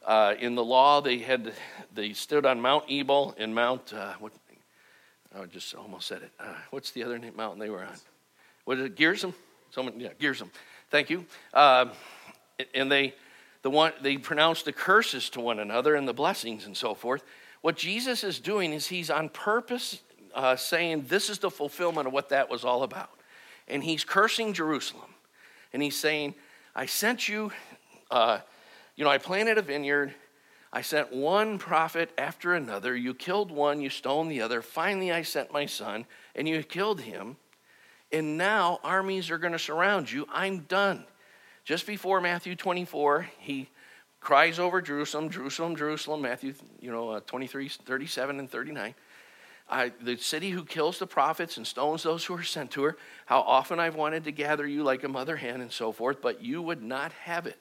[0.05, 1.53] uh, in the law, they had,
[1.93, 4.33] they stood on Mount Ebal and Mount, uh, what,
[5.37, 6.31] I just almost said it.
[6.39, 7.95] Uh, what's the other mountain they were on?
[8.65, 9.33] Was it Gerizim?
[9.71, 10.51] Someone, yeah, Gerizim.
[10.89, 11.25] Thank you.
[11.53, 11.91] Um,
[12.73, 13.13] and they,
[13.67, 17.25] the one, they pronounced the curses to one another and the blessings and so forth.
[17.59, 19.99] What Jesus is doing is he's on purpose
[20.33, 23.09] uh, saying this is the fulfillment of what that was all about.
[23.67, 25.09] And he's cursing Jerusalem.
[25.73, 26.33] And he's saying,
[26.77, 27.51] I sent you,
[28.09, 28.39] uh,
[28.95, 30.13] you know, I planted a vineyard.
[30.71, 32.95] I sent one prophet after another.
[32.95, 34.61] You killed one, you stoned the other.
[34.61, 36.05] Finally, I sent my son,
[36.37, 37.35] and you killed him.
[38.13, 40.25] And now armies are going to surround you.
[40.31, 41.03] I'm done.
[41.67, 43.67] Just before Matthew 24, he
[44.21, 48.95] cries over Jerusalem, Jerusalem, Jerusalem, Matthew, you know, uh, 23, 37, and 39
[50.01, 52.95] the city who kills the prophets and stones those who are sent to her.
[53.25, 56.41] How often I've wanted to gather you like a mother hen and so forth, but
[56.41, 57.59] you would not have it.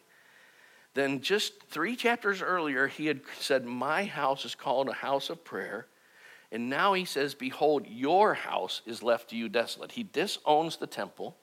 [0.95, 5.43] Then, just three chapters earlier, he had said, My house is called a house of
[5.43, 5.89] prayer.
[6.53, 9.91] And now he says, Behold, your house is left to you desolate.
[9.91, 11.37] He disowns the temple,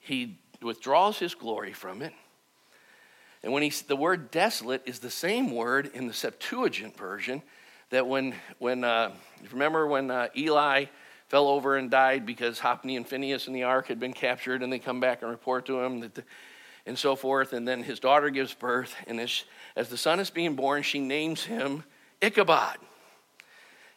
[0.00, 2.12] he withdraws his glory from it.
[3.42, 7.42] And when he, the word desolate is the same word in the Septuagint version
[7.90, 9.12] that when, when uh,
[9.52, 10.86] remember when uh, Eli
[11.28, 14.72] fell over and died because Hophni and Phinehas in the ark had been captured, and
[14.72, 16.24] they come back and report to him that the,
[16.86, 17.52] and so forth.
[17.52, 19.44] And then his daughter gives birth, and as,
[19.76, 21.84] as the son is being born, she names him
[22.20, 22.78] Ichabod.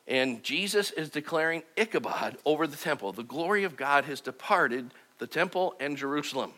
[0.08, 3.14] And Jesus is declaring Ichabod over the temple.
[3.14, 6.52] The glory of God has departed the temple and Jerusalem.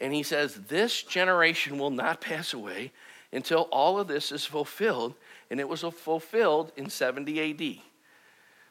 [0.00, 2.92] And he says, This generation will not pass away
[3.32, 5.14] until all of this is fulfilled.
[5.50, 7.82] And it was fulfilled in 70 AD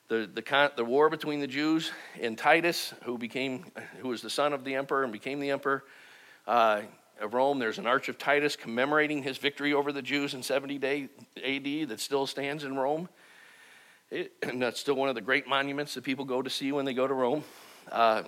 [0.09, 3.65] the, the, the war between the Jews and Titus, who, became,
[3.99, 5.83] who was the son of the emperor and became the emperor
[6.47, 6.81] uh,
[7.21, 7.59] of Rome.
[7.59, 11.89] There's an Arch of Titus commemorating his victory over the Jews in 70 day AD
[11.89, 13.07] that still stands in Rome.
[14.09, 16.85] It, and that's still one of the great monuments that people go to see when
[16.85, 17.43] they go to Rome.
[17.91, 18.23] Uh,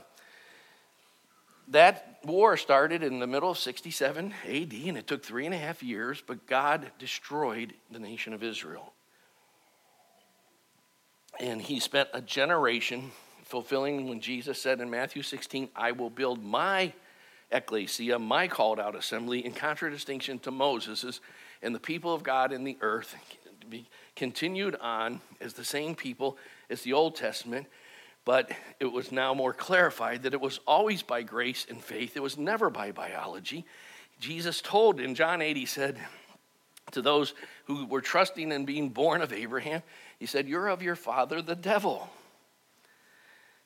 [1.69, 5.58] that war started in the middle of 67 AD, and it took three and a
[5.58, 8.93] half years, but God destroyed the nation of Israel.
[11.39, 13.12] And he spent a generation
[13.45, 16.93] fulfilling when Jesus said in Matthew 16, I will build my
[17.52, 21.21] ecclesia, my called out assembly, in contradistinction to Moses's,
[21.62, 23.15] and the people of God in the earth
[24.15, 26.38] continued on as the same people
[26.69, 27.67] as the Old Testament,
[28.25, 32.23] but it was now more clarified that it was always by grace and faith, it
[32.23, 33.65] was never by biology.
[34.19, 35.97] Jesus told in John 8, he said
[36.91, 37.34] to those
[37.65, 39.81] who were trusting in being born of Abraham,
[40.19, 42.10] he said, You're of your father, the devil.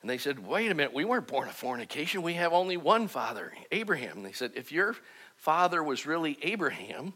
[0.02, 2.22] And they said, Wait a minute, we weren't born of fornication.
[2.22, 4.18] We have only one father, Abraham.
[4.18, 4.96] And they said, If your
[5.36, 7.14] father was really Abraham,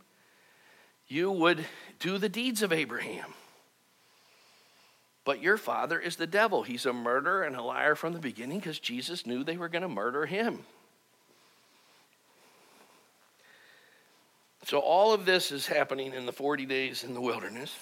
[1.08, 1.66] you would
[2.00, 3.34] do the deeds of Abraham.
[5.26, 6.64] But your father is the devil.
[6.64, 9.82] He's a murderer and a liar from the beginning because Jesus knew they were going
[9.82, 10.60] to murder him.
[14.66, 17.76] So, all of this is happening in the 40 days in the wilderness.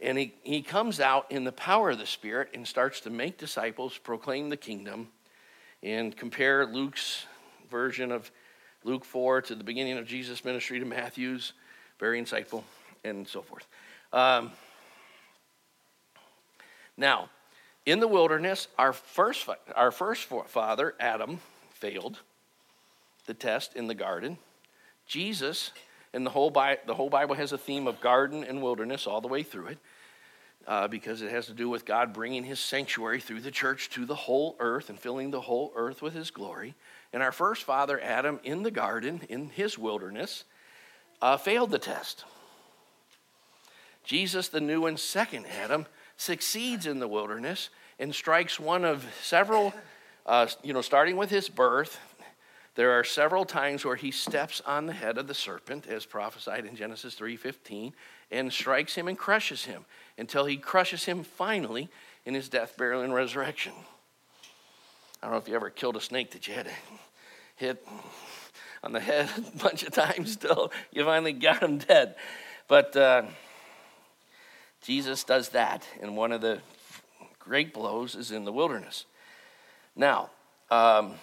[0.00, 3.38] And he, he comes out in the power of the Spirit and starts to make
[3.38, 5.08] disciples, proclaim the kingdom,
[5.82, 7.26] and compare Luke's
[7.70, 8.30] version of
[8.82, 11.52] Luke 4 to the beginning of Jesus' ministry to Matthew's.
[11.98, 12.64] Very insightful,
[13.04, 13.66] and so forth.
[14.12, 14.50] Um,
[16.96, 17.30] now,
[17.86, 22.20] in the wilderness, our first, our first father, Adam, failed
[23.26, 24.38] the test in the garden.
[25.06, 25.72] Jesus
[26.12, 29.20] and the whole, Bi- the whole Bible has a theme of garden and wilderness all
[29.20, 29.78] the way through it
[30.66, 34.06] uh, because it has to do with God bringing his sanctuary through the church to
[34.06, 36.74] the whole earth and filling the whole earth with his glory.
[37.12, 40.44] And our first father, Adam, in the garden, in his wilderness,
[41.20, 42.24] uh, failed the test.
[44.04, 49.72] Jesus, the new and second Adam, succeeds in the wilderness and strikes one of several,
[50.26, 51.98] uh, you know, starting with his birth,
[52.74, 56.66] there are several times where he steps on the head of the serpent, as prophesied
[56.66, 57.94] in Genesis 3:15,
[58.32, 59.84] and strikes him and crushes him
[60.18, 61.88] until he crushes him finally
[62.24, 63.72] in his death, burial, and resurrection.
[65.22, 66.72] I don't know if you ever killed a snake that you had to
[67.56, 67.86] hit
[68.82, 72.16] on the head a bunch of times till you finally got him dead.
[72.66, 73.22] But uh,
[74.84, 76.60] Jesus does that, and one of the
[77.38, 79.06] great blows is in the wilderness.
[79.96, 80.30] Now,
[80.70, 81.14] um,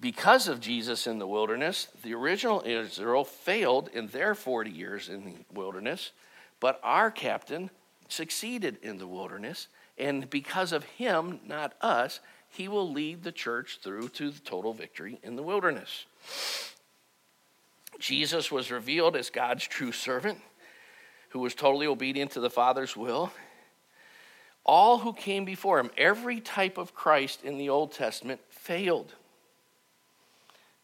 [0.00, 5.24] because of Jesus in the wilderness, the original Israel failed in their 40 years in
[5.24, 6.10] the wilderness,
[6.58, 7.70] but our captain
[8.08, 9.68] succeeded in the wilderness.
[9.96, 14.72] And because of him, not us, he will lead the church through to the total
[14.72, 16.06] victory in the wilderness.
[18.00, 20.40] Jesus was revealed as God's true servant
[21.30, 23.32] who was totally obedient to the Father's will.
[24.64, 29.14] All who came before him, every type of Christ in the Old Testament, failed.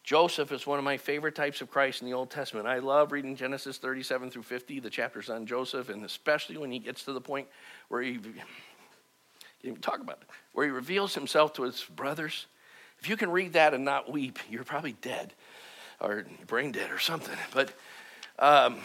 [0.03, 2.65] Joseph is one of my favorite types of Christ in the Old Testament.
[2.65, 6.79] I love reading Genesis 37 through 50, the chapters on Joseph, and especially when he
[6.79, 7.47] gets to the point
[7.89, 8.17] where he,
[9.81, 12.47] talk about it, where he reveals himself to his brothers.
[12.99, 15.33] If you can read that and not weep, you're probably dead
[15.99, 17.37] or brain dead or something.
[17.53, 17.73] But
[18.39, 18.77] um,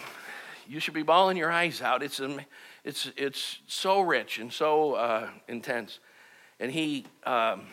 [0.67, 2.03] you should be bawling your eyes out.
[2.03, 2.21] It's,
[2.83, 5.99] it's, it's so rich and so uh, intense.
[6.59, 7.05] And he.
[7.25, 7.67] Um,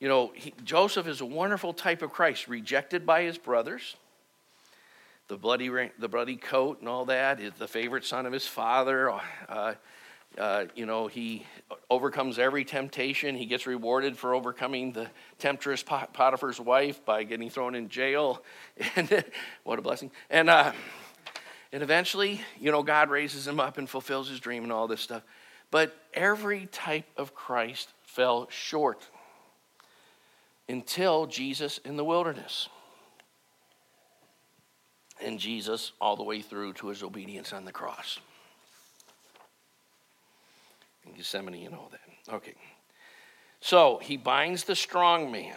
[0.00, 3.96] you know, he, Joseph is a wonderful type of Christ, rejected by his brothers.
[5.26, 5.68] The bloody,
[5.98, 9.12] the bloody coat and all that is the favorite son of his father.
[9.48, 9.74] Uh,
[10.38, 11.44] uh, you know, he
[11.90, 13.34] overcomes every temptation.
[13.34, 18.42] He gets rewarded for overcoming the temptress Potiphar's wife by getting thrown in jail.
[18.94, 19.24] And
[19.64, 20.12] what a blessing.
[20.30, 20.72] And, uh,
[21.72, 25.00] and eventually, you know, God raises him up and fulfills his dream and all this
[25.00, 25.22] stuff.
[25.70, 29.06] But every type of Christ fell short
[30.68, 32.68] until Jesus in the wilderness.
[35.20, 38.18] and Jesus all the way through to his obedience on the cross.
[41.04, 42.34] In Gethsemane and all that.
[42.34, 42.54] Okay.
[43.60, 45.56] So he binds the strong man.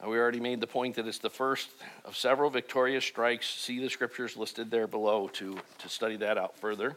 [0.00, 1.70] Now, we already made the point that it's the first
[2.04, 3.48] of several victorious strikes.
[3.48, 6.96] See the scriptures listed there below to, to study that out further.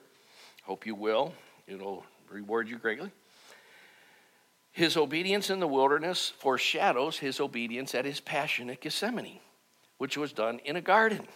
[0.64, 1.34] Hope you will.
[1.68, 3.12] It'll reward you greatly.
[4.72, 9.40] His obedience in the wilderness foreshadows his obedience at his passion at Gethsemane,
[9.98, 11.28] which was done in a garden.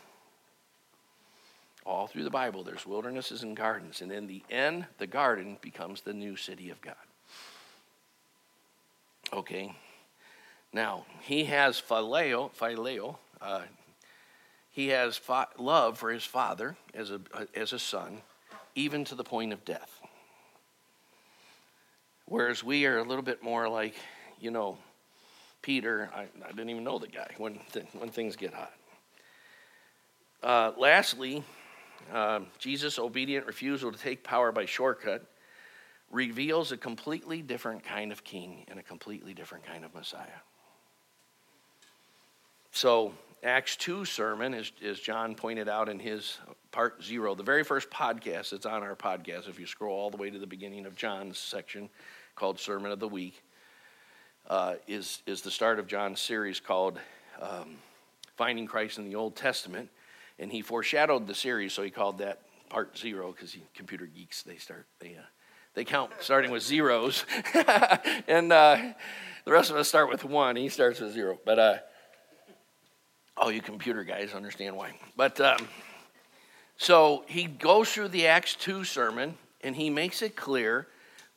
[1.86, 6.02] All through the Bible, there's wildernesses and gardens, and in the end, the garden becomes
[6.02, 6.96] the new city of God.
[9.34, 9.76] Okay.
[10.74, 13.62] Now, he has phileo, phileo uh,
[14.72, 15.22] he has
[15.60, 17.22] love for his father as a,
[17.56, 18.22] as a son,
[18.74, 20.02] even to the point of death.
[22.26, 23.94] Whereas we are a little bit more like,
[24.40, 24.80] you know,
[25.62, 28.74] Peter, I, I didn't even know the guy when, th- when things get hot.
[30.42, 31.44] Uh, lastly,
[32.12, 35.24] uh, Jesus' obedient refusal to take power by shortcut
[36.12, 40.42] reveals a completely different kind of king and a completely different kind of Messiah.
[42.76, 43.14] So,
[43.44, 46.40] Acts 2 sermon, as, as John pointed out in his
[46.72, 50.18] part zero, the very first podcast that's on our podcast, if you scroll all the
[50.18, 51.88] way to the beginning of John's section
[52.34, 53.44] called Sermon of the Week,
[54.50, 56.98] uh, is, is the start of John's series called
[57.40, 57.76] um,
[58.38, 59.90] Finding Christ in the Old Testament.
[60.40, 64.58] And he foreshadowed the series, so he called that part zero because computer geeks, they
[64.58, 65.26] start, they, uh,
[65.76, 67.24] they count starting with zeros.
[68.28, 68.94] and uh,
[69.46, 70.56] the rest of us start with one.
[70.56, 71.38] He starts with zero.
[71.46, 71.78] But uh,
[73.38, 74.92] all you computer guys understand why.
[75.16, 75.68] But um,
[76.78, 80.88] so he goes through the Acts 2 sermon and he makes it clear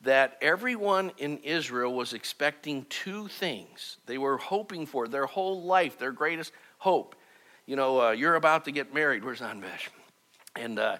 [0.01, 3.97] that everyone in Israel was expecting two things.
[4.05, 7.15] They were hoping for their whole life, their greatest hope.
[7.65, 9.23] You know, uh, you're about to get married.
[9.23, 9.89] Where's Anvesh?
[10.55, 10.97] And uh,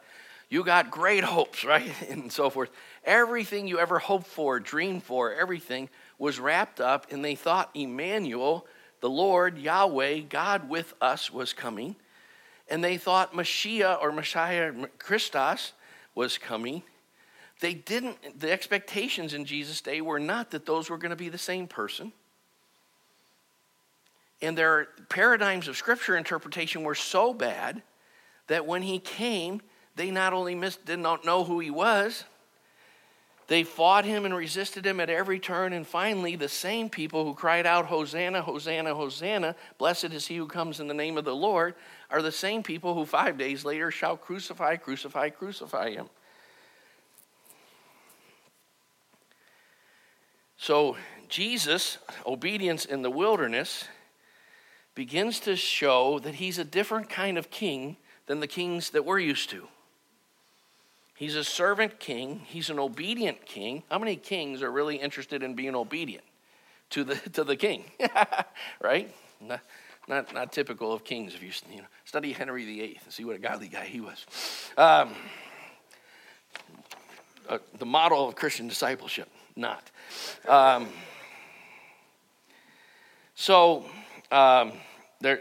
[0.50, 1.92] you got great hopes, right?
[2.10, 2.70] and so forth.
[3.04, 8.66] Everything you ever hoped for, dreamed for, everything was wrapped up, and they thought Emmanuel,
[9.02, 11.96] the Lord, Yahweh, God with us, was coming.
[12.70, 15.74] And they thought Messiah or Messiah Christos
[16.16, 16.84] was coming.
[17.60, 21.30] They didn't, the expectations in Jesus' day were not that those were going to be
[21.30, 22.12] the same person.
[24.42, 27.82] And their paradigms of scripture interpretation were so bad
[28.48, 29.62] that when he came,
[29.96, 32.24] they not only missed, did not know who he was,
[33.48, 35.72] they fought him and resisted him at every turn.
[35.72, 40.48] And finally, the same people who cried out, Hosanna, Hosanna, Hosanna, blessed is he who
[40.48, 41.76] comes in the name of the Lord,
[42.10, 46.10] are the same people who five days later shout, Crucify, crucify, crucify him.
[50.58, 50.98] So,
[51.30, 53.86] Jesus' obedience in the wilderness
[54.96, 59.20] begins to show that he's a different kind of king than the kings that we're
[59.20, 59.68] used to.
[61.18, 63.82] He's a servant king, he's an obedient king.
[63.90, 66.24] How many kings are really interested in being obedient
[66.92, 67.86] to the, to the king?
[68.82, 69.12] right?
[69.42, 69.62] Not,
[70.08, 71.34] not, not typical of kings.
[71.34, 74.28] If you, you know, study Henry VIII and see what a godly guy he was.
[74.78, 75.16] Um,
[77.50, 79.90] uh, the model of Christian discipleship, not.
[80.48, 80.88] Um,
[83.34, 83.86] so,
[84.32, 84.74] um,
[85.20, 85.40] there.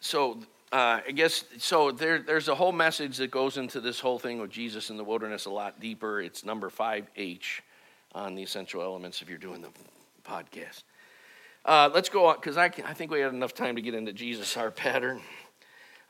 [0.00, 0.40] So
[0.72, 1.90] uh, I guess so.
[1.90, 5.04] There, there's a whole message that goes into this whole thing with Jesus in the
[5.04, 6.20] wilderness a lot deeper.
[6.20, 7.62] It's number five H
[8.14, 9.70] on the essential elements if you're doing the
[10.24, 10.82] podcast.
[11.64, 14.12] Uh, let's go on because I, I think we had enough time to get into
[14.12, 15.20] Jesus, our pattern.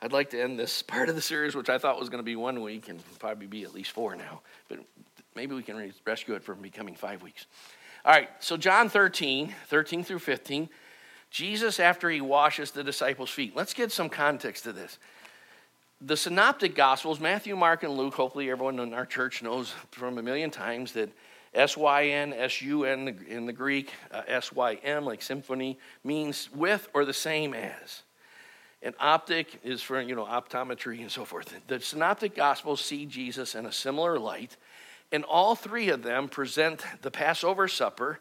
[0.01, 2.25] I'd like to end this part of the series, which I thought was going to
[2.25, 4.79] be one week and probably be at least four now, but
[5.35, 7.45] maybe we can rescue it from becoming five weeks.
[8.05, 10.69] All right, so John 13, 13 through 15,
[11.29, 13.55] Jesus after he washes the disciples' feet.
[13.55, 14.97] Let's get some context to this.
[16.01, 20.23] The synoptic gospels, Matthew, Mark, and Luke, hopefully everyone in our church knows from a
[20.23, 21.09] million times that
[21.53, 25.77] S Y N, S U N in the Greek, uh, S Y M, like symphony,
[26.03, 28.03] means with or the same as.
[28.81, 31.53] And optic is for, you know, optometry and so forth.
[31.67, 34.55] The synoptic gospels see Jesus in a similar light,
[35.11, 38.19] and all three of them present the Passover supper,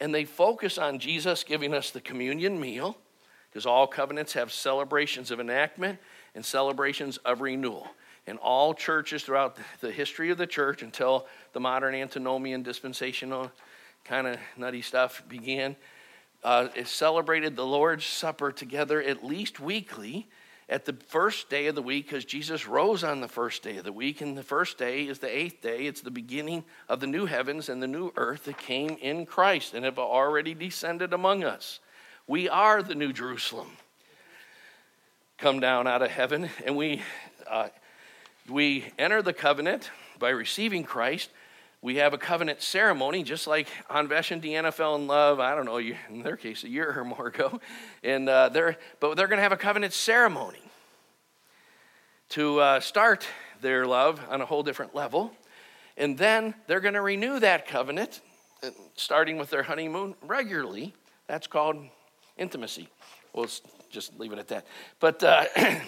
[0.00, 2.96] and they focus on Jesus giving us the communion meal,
[3.50, 5.98] because all covenants have celebrations of enactment
[6.34, 7.88] and celebrations of renewal.
[8.26, 13.50] And all churches throughout the history of the church until the modern antinomian dispensational
[14.04, 15.76] kind of nutty stuff began
[16.44, 20.28] uh, celebrated the Lord's Supper together at least weekly
[20.68, 23.84] at the first day of the week because Jesus rose on the first day of
[23.84, 25.86] the week, and the first day is the eighth day.
[25.86, 29.74] It's the beginning of the new heavens and the new earth that came in Christ
[29.74, 31.78] and have already descended among us.
[32.26, 33.68] We are the new Jerusalem.
[35.38, 37.02] come down out of heaven, and we,
[37.48, 37.68] uh,
[38.48, 41.30] we enter the covenant by receiving Christ.
[41.86, 45.66] We have a covenant ceremony, just like Anvesh and Deanna fell in love, I don't
[45.66, 47.60] know, in their case, a year or more ago.
[48.02, 50.58] And uh, they're, but they're going to have a covenant ceremony
[52.30, 53.28] to uh, start
[53.60, 55.30] their love on a whole different level.
[55.96, 58.20] And then they're going to renew that covenant,
[58.64, 60.92] uh, starting with their honeymoon regularly.
[61.28, 61.76] That's called
[62.36, 62.88] intimacy.
[63.32, 63.46] We'll
[63.90, 64.66] just leave it at that.
[64.98, 65.44] But uh,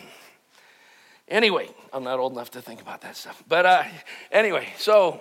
[1.29, 3.43] anyway, I'm not old enough to think about that stuff.
[3.49, 3.83] But uh,
[4.31, 5.21] anyway, so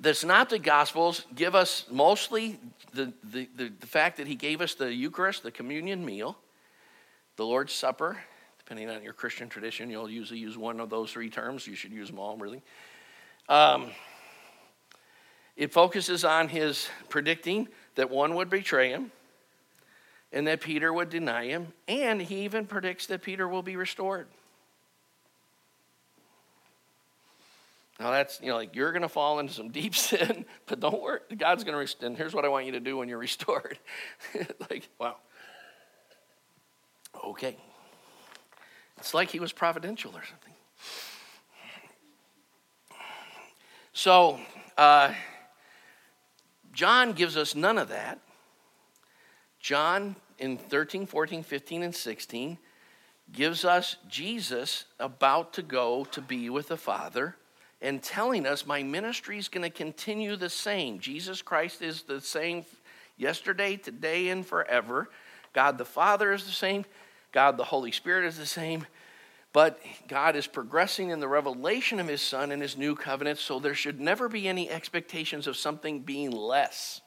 [0.00, 2.58] the Synoptic Gospels give us mostly
[2.92, 6.36] the, the, the, the fact that he gave us the Eucharist, the communion meal,
[7.36, 8.18] the Lord's Supper.
[8.58, 11.66] Depending on your Christian tradition, you'll usually use one of those three terms.
[11.66, 12.62] You should use them all, really.
[13.48, 13.90] Um,
[15.56, 19.12] it focuses on his predicting that one would betray him
[20.32, 24.26] and that Peter would deny him, and he even predicts that Peter will be restored.
[27.98, 31.00] Now that's you know like you're going to fall into some deep sin, but don't
[31.00, 33.18] worry, God's going to rest- and here's what I want you to do when you're
[33.30, 33.78] restored.
[34.70, 35.16] like wow,
[37.24, 37.56] okay,
[38.98, 40.52] it's like he was providential or something.
[43.92, 44.38] So
[44.76, 45.14] uh,
[46.74, 48.18] John gives us none of that.
[49.58, 52.58] John in 13, 14, 15, and 16
[53.32, 57.36] gives us Jesus about to go to be with the Father
[57.80, 60.98] and telling us my ministry is going to continue the same.
[60.98, 62.64] Jesus Christ is the same
[63.16, 65.10] yesterday, today, and forever.
[65.52, 66.84] God the Father is the same.
[67.32, 68.86] God the Holy Spirit is the same.
[69.52, 73.58] But God is progressing in the revelation of His Son in His new covenant, so
[73.58, 77.00] there should never be any expectations of something being less.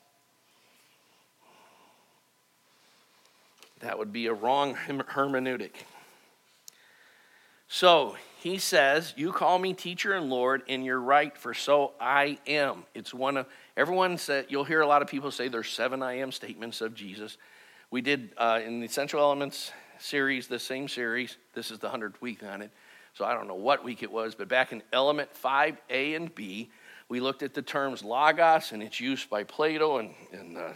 [3.81, 5.71] That would be a wrong hermeneutic.
[7.67, 12.39] So he says, You call me teacher and Lord, and you're right, for so I
[12.47, 12.85] am.
[12.95, 16.19] It's one of, everyone said, you'll hear a lot of people say there's seven I
[16.19, 17.37] am statements of Jesus.
[17.91, 21.35] We did uh, in the Essential Elements series, the same series.
[21.53, 22.71] This is the 100th week on it.
[23.13, 26.69] So I don't know what week it was, but back in element 5A and B,
[27.09, 30.71] we looked at the terms logos and its use by Plato and, and uh,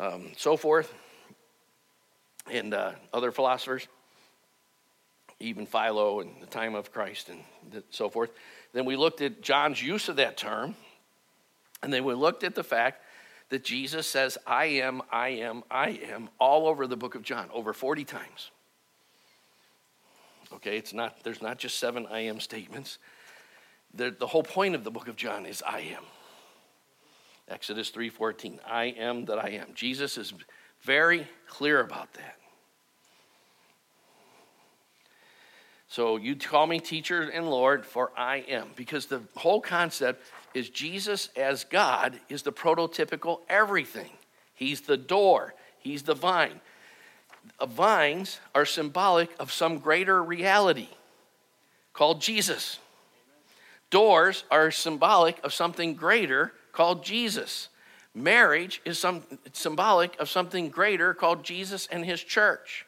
[0.00, 0.92] um, so forth
[2.50, 3.86] and uh, other philosophers,
[5.42, 8.30] even Philo and the time of Christ and so forth.
[8.72, 10.74] Then we looked at John's use of that term,
[11.82, 13.02] and then we looked at the fact
[13.50, 17.48] that Jesus says, I am, I am, I am, all over the book of John,
[17.52, 18.50] over 40 times.
[20.54, 22.98] Okay, it's not, there's not just seven I am statements.
[23.94, 26.04] The, the whole point of the book of John is I am.
[27.48, 28.58] Exodus 3:14.
[28.66, 29.74] I am that I am.
[29.74, 30.32] Jesus is
[30.80, 32.36] very clear about that.
[35.92, 38.68] So you call me teacher and Lord, for I am.
[38.76, 40.24] Because the whole concept
[40.54, 44.08] is Jesus as God is the prototypical everything.
[44.54, 46.62] He's the door, He's the vine.
[47.60, 50.88] Uh, vines are symbolic of some greater reality
[51.92, 52.78] called Jesus.
[53.90, 57.68] Doors are symbolic of something greater called Jesus.
[58.14, 62.86] Marriage is some, symbolic of something greater called Jesus and his church.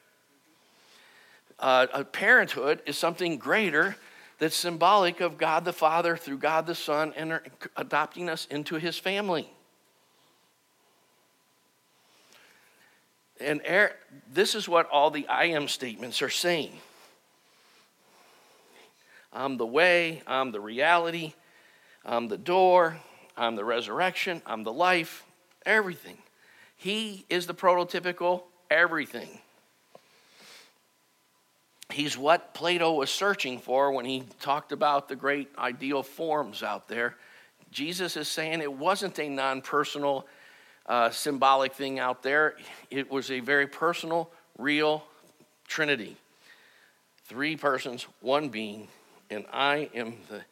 [1.59, 3.97] Uh, parenthood is something greater
[4.39, 7.41] that's symbolic of God the Father through God the Son and
[7.77, 9.49] adopting us into his family.
[13.41, 13.61] And
[14.33, 16.73] this is what all the I am statements are saying
[19.33, 21.35] I'm the way, I'm the reality,
[22.05, 22.99] I'm the door,
[23.37, 25.25] I'm the resurrection, I'm the life,
[25.67, 26.19] everything.
[26.77, 29.41] He is the prototypical everything.
[31.95, 36.89] He's what Plato was searching for when he talked about the great ideal forms out
[36.89, 37.15] there.
[37.71, 40.27] Jesus is saying it wasn't a non personal,
[40.87, 42.57] uh, symbolic thing out there,
[42.91, 44.29] it was a very personal,
[44.59, 45.05] real
[45.69, 46.17] Trinity.
[47.27, 48.89] Three persons, one being,
[49.31, 50.43] and I am the,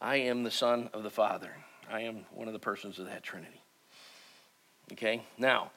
[0.00, 1.50] I am the Son of the Father.
[1.92, 3.60] I am one of the persons of that Trinity.
[4.92, 5.22] Okay?
[5.36, 5.72] Now,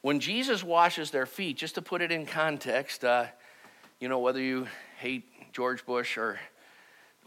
[0.00, 3.26] when Jesus washes their feet, just to put it in context, uh,
[4.00, 4.66] you know, whether you
[4.98, 6.38] hate George Bush or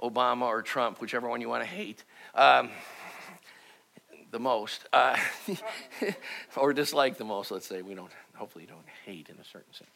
[0.02, 2.04] Obama or Trump, whichever one you want to hate,
[2.36, 2.70] um,
[4.32, 5.18] the most, uh,
[6.56, 7.82] or dislike the most, let's say.
[7.82, 9.90] We don't, hopefully, you don't hate in a certain sense.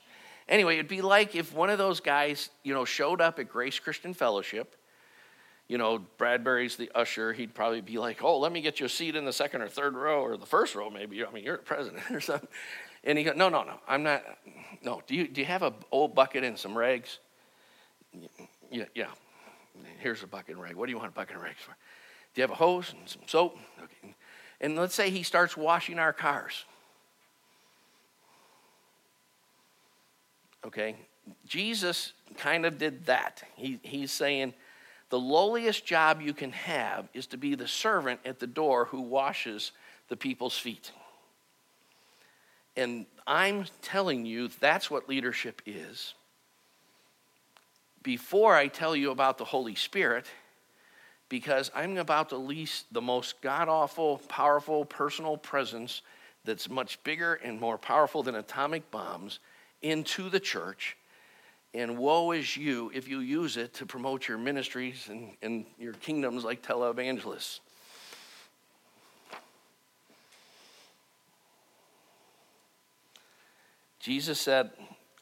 [0.50, 3.80] Anyway, it'd be like if one of those guys, you know, showed up at Grace
[3.80, 4.76] Christian Fellowship
[5.68, 8.90] you know, Bradbury's the usher, he'd probably be like, oh, let me get you a
[8.90, 11.26] seat in the second or third row or the first row, maybe.
[11.26, 12.50] I mean, you're the president or something.
[13.04, 14.24] And he goes, No, no, no, I'm not.
[14.84, 17.20] No, do you, do you have an old bucket and some rags?
[18.72, 19.08] Yeah, yeah.
[20.00, 20.76] Here's a bucket and rag.
[20.76, 21.72] What do you want a bucket and rags for?
[22.34, 23.58] Do you have a hose and some soap?
[23.82, 24.16] Okay.
[24.62, 26.66] And let's say he starts washing our cars.
[30.66, 30.96] Okay?
[31.46, 33.44] Jesus kind of did that.
[33.56, 34.54] He, he's saying
[35.10, 39.02] the lowliest job you can have is to be the servant at the door who
[39.02, 39.72] washes
[40.10, 40.92] the people's feet.
[42.76, 46.14] And I'm telling you, that's what leadership is.
[48.02, 50.26] Before I tell you about the Holy Spirit,
[51.30, 56.02] because I'm about to lease the most god awful, powerful personal presence
[56.46, 59.40] that's much bigger and more powerful than atomic bombs
[59.82, 60.98] into the church.
[61.74, 65.94] And woe is you if you use it to promote your ministries and, and your
[65.94, 67.62] kingdoms like televangelists.
[74.04, 74.70] Jesus said,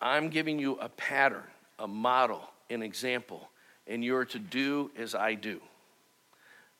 [0.01, 1.43] I'm giving you a pattern,
[1.77, 3.47] a model, an example,
[3.85, 5.61] and you're to do as I do.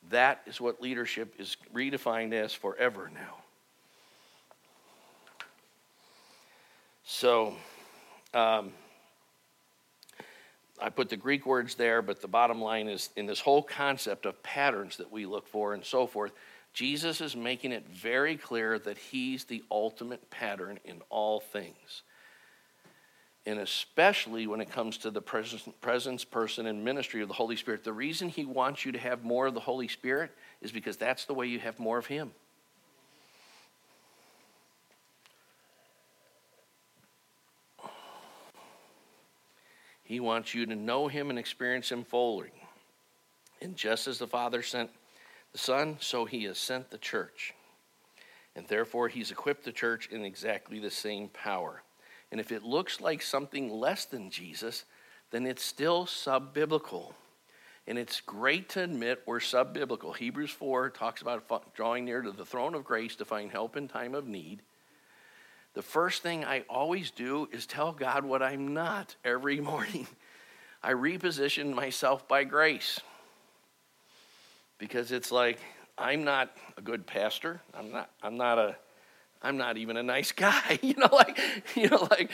[0.10, 3.36] That is what leadership is redefined as forever now.
[7.04, 7.54] So,
[8.34, 8.72] um,
[10.82, 14.26] I put the Greek words there, but the bottom line is in this whole concept
[14.26, 16.32] of patterns that we look for and so forth,
[16.74, 22.04] Jesus is making it very clear that he's the ultimate pattern in all things.
[23.46, 27.84] And especially when it comes to the presence, person, and ministry of the Holy Spirit.
[27.84, 31.26] The reason he wants you to have more of the Holy Spirit is because that's
[31.26, 32.32] the way you have more of him.
[40.04, 42.52] He wants you to know him and experience him fully.
[43.62, 44.90] And just as the Father sent
[45.52, 47.54] the Son, so he has sent the church.
[48.56, 51.84] And therefore, he's equipped the church in exactly the same power.
[52.32, 54.86] And if it looks like something less than Jesus,
[55.32, 57.16] then it's still sub biblical.
[57.88, 60.14] And it's great to admit we're sub biblical.
[60.14, 63.88] Hebrews 4 talks about drawing near to the throne of grace to find help in
[63.88, 64.62] time of need.
[65.74, 70.08] The first thing I always do is tell God what I'm not every morning.
[70.84, 73.00] I reposition myself by grace
[74.82, 75.60] because it's like
[75.96, 77.62] I'm not a good pastor.
[77.74, 78.10] I'm not.
[78.22, 78.76] I'm not a.
[79.44, 80.80] I'm not even a nice guy.
[80.82, 81.40] You know, like
[81.76, 82.32] you know, like,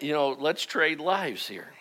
[0.00, 0.36] you know.
[0.38, 1.72] Let's trade lives here.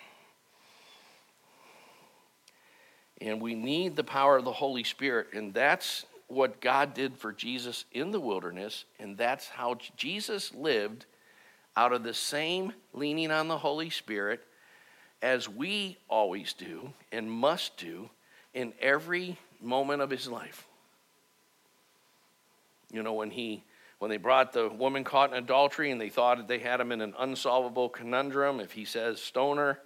[3.21, 7.31] And we need the power of the Holy Spirit, and that's what God did for
[7.31, 11.05] Jesus in the wilderness, and that's how Jesus lived
[11.75, 14.41] out of the same leaning on the Holy Spirit
[15.21, 18.09] as we always do and must do
[18.53, 20.65] in every moment of his life.
[22.91, 23.63] You know, when he
[23.99, 26.99] when they brought the woman caught in adultery and they thought they had him in
[26.99, 29.79] an unsolvable conundrum, if he says stoner,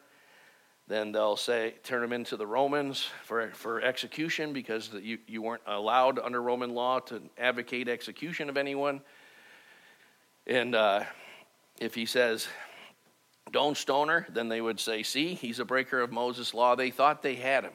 [0.87, 5.61] then they'll say turn him into the Romans for, for execution because you, you weren't
[5.67, 9.01] allowed under Roman law to advocate execution of anyone.
[10.47, 11.03] And uh,
[11.79, 12.47] if he says
[13.51, 16.75] don't stone her, then they would say, see, he's a breaker of Moses' law.
[16.75, 17.73] They thought they had him.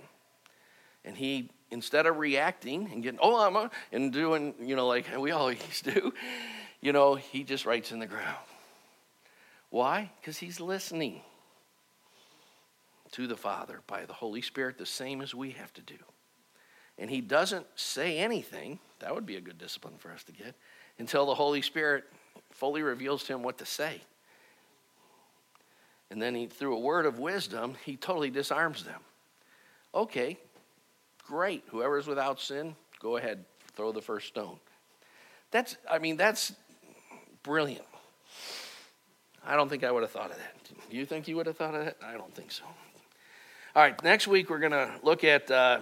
[1.04, 5.06] And he instead of reacting and getting, oh, I'm a, and doing, you know, like
[5.18, 6.12] we always do,
[6.80, 8.36] you know, he just writes in the ground.
[9.70, 10.10] Why?
[10.20, 11.22] Because he's listening
[13.12, 15.96] to the Father by the Holy Spirit, the same as we have to do.
[16.98, 20.54] And he doesn't say anything, that would be a good discipline for us to get,
[20.98, 22.04] until the Holy Spirit
[22.50, 24.02] fully reveals to him what to say.
[26.10, 29.00] And then he, through a word of wisdom, he totally disarms them.
[29.94, 30.38] Okay,
[31.26, 31.64] great.
[31.68, 33.44] Whoever's without sin, go ahead,
[33.74, 34.58] throw the first stone.
[35.50, 36.52] That's, I mean, that's
[37.42, 37.84] brilliant.
[39.44, 40.54] I don't think I would have thought of that.
[40.90, 41.96] Do you think you would have thought of that?
[42.04, 42.64] I don't think so.
[43.74, 45.80] All right, next week we're going to look at uh,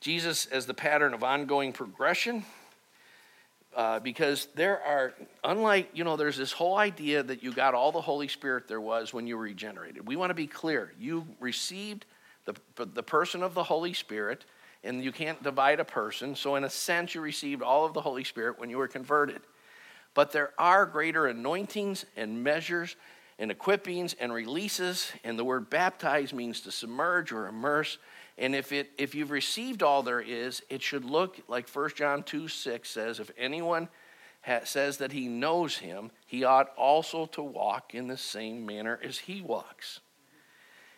[0.00, 2.44] Jesus as the pattern of ongoing progression.
[3.76, 7.90] Uh, because there are, unlike, you know, there's this whole idea that you got all
[7.90, 10.06] the Holy Spirit there was when you were regenerated.
[10.06, 10.92] We want to be clear.
[10.96, 12.06] You received
[12.44, 14.44] the, the person of the Holy Spirit,
[14.82, 16.34] and you can't divide a person.
[16.34, 19.40] So, in a sense, you received all of the Holy Spirit when you were converted.
[20.14, 22.96] But there are greater anointings and measures
[23.38, 27.98] and equippings and releases, and the word baptize means to submerge or immerse.
[28.38, 32.22] And if, it, if you've received all there is, it should look like 1 John
[32.22, 33.88] 2 6 says, if anyone
[34.42, 39.00] ha- says that he knows him, he ought also to walk in the same manner
[39.02, 40.00] as he walks.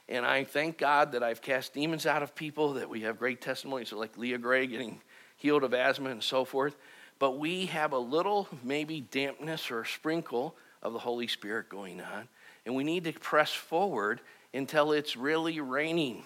[0.08, 3.40] And I thank God that I've cast demons out of people, that we have great
[3.40, 5.00] testimonies, like Leah Gray getting
[5.36, 6.76] healed of asthma and so forth.
[7.18, 12.28] but we have a little maybe dampness or sprinkle of the Holy Spirit going on,
[12.64, 14.20] and we need to press forward
[14.52, 16.22] until it's really raining.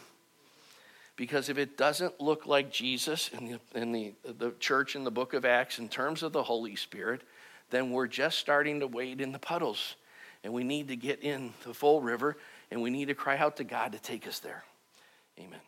[1.16, 5.10] Because if it doesn't look like Jesus in the, in the, the church in the
[5.10, 7.22] book of Acts in terms of the Holy Spirit,
[7.70, 9.96] then we're just starting to wade in the puddles.
[10.42, 12.36] And we need to get in the full river
[12.70, 14.64] and we need to cry out to God to take us there.
[15.38, 15.60] Amen.